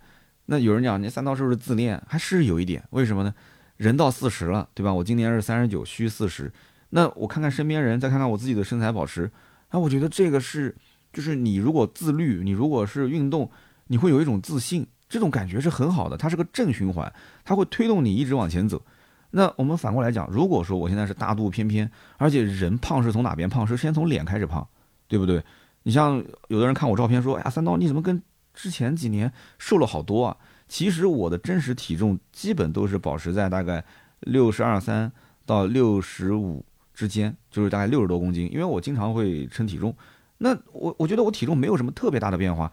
[0.52, 2.04] 那有人讲你三刀是不是自恋？
[2.06, 3.34] 还是有一点，为什么呢？
[3.78, 4.94] 人到四十了，对吧？
[4.94, 6.52] 我今年是三十九，虚四十，
[6.90, 9.32] 那我看看身边人，再看看我自己的身材保持，
[9.70, 10.76] 啊，我觉得这个是，
[11.14, 13.50] 就是你如果自律，你如果是运动，
[13.88, 17.10] 你会有一种自信，这种感觉是很好的，它是个正循环，
[17.46, 18.82] 它会推动你一直往前走。
[19.30, 23.66] 那我们反过来讲，如果说我现在是大肚翩翩，而且人胖是从哪边胖？
[23.66, 24.68] 是先从脸开始胖，
[25.08, 25.42] 对不对？
[25.84, 28.22] 你像有的人看我照片说：“哎呀，三刀你怎么跟
[28.54, 30.38] 之前几年瘦了好多啊？”
[30.68, 33.84] 其实我的真实体重基本都是保持在大概
[34.22, 35.12] 六十二三
[35.46, 38.50] 到六十五之间，就是大概六十多公斤。
[38.54, 39.94] 因为我经常会称体重，
[40.38, 42.72] 那我我觉得我体重没有什么特别大的变化。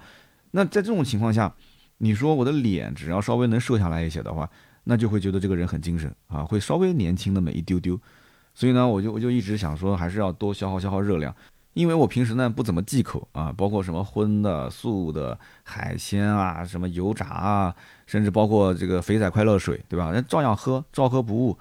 [0.52, 1.52] 那在这种情况下，
[1.98, 4.48] 你说我的脸只要稍微能瘦下来一些的话，
[4.84, 8.00] 那就会觉得这个人很精神啊，会稍微年轻那么一丢丢，
[8.54, 11.34] 所以呢，我就我就一直想说，还是要多消耗消耗热量，
[11.78, 17.72] 因为我平时呢不怎么忌口啊，包括什么荤的、素的、海鲜啊，什么油炸啊，
[18.04, 20.10] 甚至包括这个肥仔快乐水，对吧？
[20.10, 21.56] 人照样喝，照喝不误。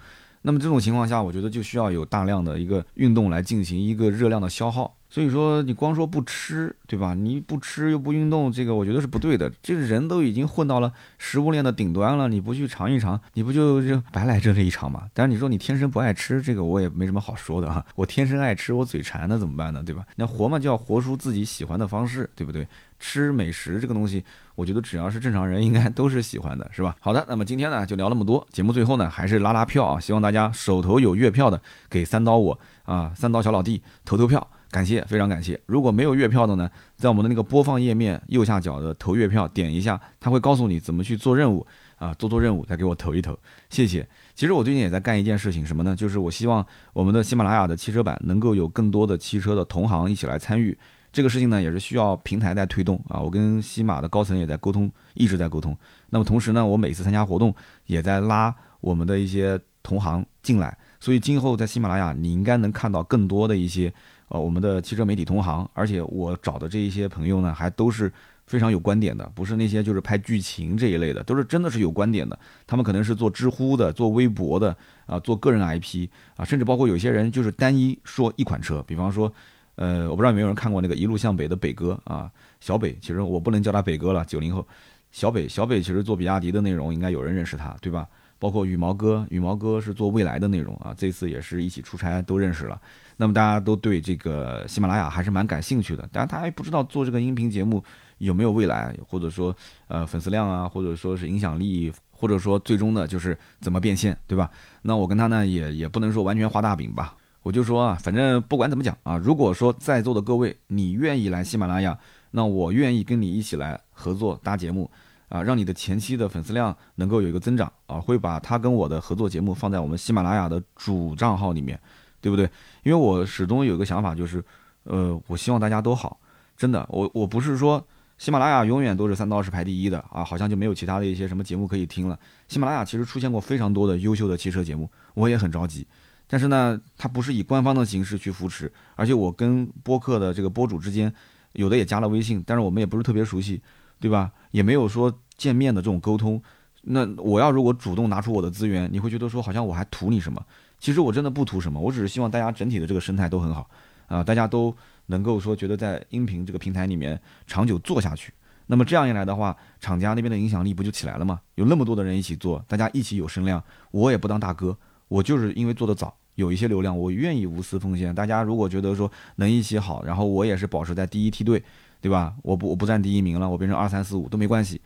[0.48, 4.96] 那么这种情况下，我觉得就需要有大量的一个运动来进行一个热量的消耗。
[5.10, 7.14] 所以说，你光说不吃，对吧？
[7.14, 9.52] 你不吃又不运动，这个我觉得是不对的。
[9.62, 15.04] 这个人都已经混到了食物链的顶端了，你不去尝一尝，你不就就白来这一场吗？
[15.14, 17.86] 但是你说你天生不爱吃，这个我也没什么好说的哈。
[17.96, 19.84] 我天生爱吃，我嘴馋，那怎么办呢？
[19.84, 20.06] 对吧？
[20.16, 22.66] 那活嘛就要活出自己喜欢的方式，对不对？
[23.00, 24.24] 吃美食这个东西，
[24.56, 26.96] 我觉得只要是正常人，应该都是喜欢的，是吧？
[27.00, 28.46] 好的，那么今天呢就聊那么多。
[28.52, 34.48] 节目最后呢，还是拉拉票啊，希望大家手头有月票的，给三刀我啊，三刀小老弟投投票。
[34.70, 35.58] 感谢，非常感谢。
[35.66, 43.40] 如果没有月票的呢，在我们的那个播放页面右下角的投月票，点一下，他会告诉你怎么去做任务啊，做做任务，再给我投一投，
[43.70, 44.06] 谢谢。
[44.36, 45.96] 其实我最近也在干一件事情，什么呢？
[45.96, 50.78] 就是我希望我们的喜马拉雅的汽车版能够有更多的汽车的同行一起来参与。
[51.12, 53.20] 这个事情呢，也是需要平台在推动啊。
[53.20, 55.76] 我跟西马的高层也在沟通，一直在沟通。
[56.10, 57.54] 那么同时呢，我每次参加活动
[57.86, 63.94] 也在拉我们的一些同行进来，所以今后在喜马拉雅，你应该能看到更多的一些。
[64.30, 68.12] 呃，我们的汽车媒体同行，而且我找的这一些朋友呢，还都是
[68.46, 72.38] 非常有观点的，不是那些就是拍剧情这一类的，都是真的是有观点的。
[72.66, 79.32] 他们可能是做知乎的，做微博的，啊，做个人 IP 啊，甚至包括有些人就是单一说一款车，比方说，
[79.78, 84.68] 呃，我不知道有没有人看过那个一路向北的北哥啊，小北，其实我不能叫他北哥了，九零后，
[85.12, 88.08] 小北，小北其实做比亚迪的内容，应该有人认识他，对吧？
[88.40, 92.80] 包括羽毛哥，羽毛哥是做未来的内容啊，这次也是一起出差都认识了。
[93.18, 97.84] 那么大家都对这个喜马拉雅还是蛮感兴趣的，但是他也不知道做这个音频节目
[98.18, 99.56] 有没有未来，或者说
[99.88, 104.50] 呃粉丝量啊，或者说是影响力，或者说最终的就是怎么变现，对吧？
[104.82, 107.16] 那我跟他呢也也不能说完全画大饼吧。
[107.48, 111.98] 我就说啊，反正不管怎么讲啊，如果说在座的各位你愿意来喜马拉雅，
[112.32, 114.92] 那我愿意跟你一起来合作搭节目
[115.30, 121.80] 啊，让你的前期的粉丝量能够有一个增长啊，会把他跟我的合作节目放在我们喜马拉雅的主账号里面，
[122.20, 122.44] 对不对？
[122.84, 124.44] 因为我始终有一个想法，就是
[124.84, 126.20] 呃，我希望大家都好，
[126.58, 127.82] 真的，我我不是说
[128.18, 132.20] 喜马拉雅永远都是三到二十排第一的啊，好像就没有其他的一些什么节目可以听了。
[132.50, 135.88] 喜马拉雅其实出现过非常多的优秀的汽车节目，我也很着急。
[136.28, 141.14] 但是呢，它不是以官方的形式去扶持，而且我跟播客的这个播主之间，
[141.54, 143.62] 有的也加了微信，但是我们也不是特别熟悉，
[144.00, 144.32] 对吧？
[144.52, 146.42] 也没有说见面的这种沟通。
[146.90, 150.46] 那我要如果主动拿出我的资源，你会觉得说好像我还图你什么？
[150.80, 153.70] 其实我真的不图什么，我只是希望大家整体的这个生态都很好
[154.08, 154.76] 啊，大家都
[155.08, 158.34] 能够说觉得在音频这个平台里面长久做下去。
[158.68, 161.40] 那么这样一来的话，厂家那边的影响力不就起来了吗？
[161.56, 164.78] 有那么多的人一起做，大家一起有声量，我也不当大哥。
[165.08, 168.14] 我就是因为做的早，有一些流量，我愿意无私奉献。
[168.14, 171.64] 大家如果觉得说能一起好，然后我也是保持在第一梯队，
[172.02, 172.36] 对吧？
[172.44, 174.82] 我不我不占第一名了，我变成二三四五都没关系。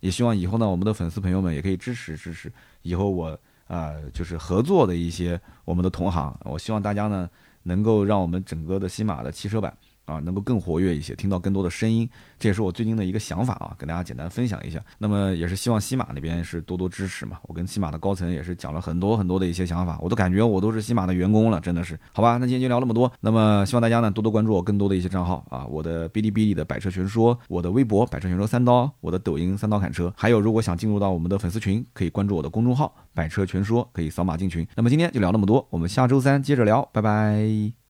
[0.00, 2.52] 也希望以后呢，我们的粉丝朋友们也可以支持支持。
[2.82, 7.28] 以后我啊，就是合作的一些我们的同行，我希望大家呢
[7.64, 9.76] 能够让我们整个的西马的汽车版。
[10.06, 14.82] 啊，能够更活跃一些，听到更多的声音，这也是我最近的一个想法啊，跟大家简单分享一下。
[14.98, 17.38] 那么也是希望西马那边是多多支持嘛。
[17.42, 21.98] 我跟西马的高层也是讲了很多很多的一些想法，我都感觉我都是西马的员工了，真的是。
[22.12, 23.12] 好吧，那今天就聊那么多。
[23.20, 34.66] 那么希望大家呢多多关注我更多的一些账号啊，我的哔哩哔哩的百车全说，我的微博百车全说三刀，我的抖音三刀砍车，还有如果想进入到我们的粉丝群，可以关注我的公众号百车全说，可以扫码进群。
[34.76, 37.76] 那么今天就聊那么多，我们下周三接着聊，拜拜。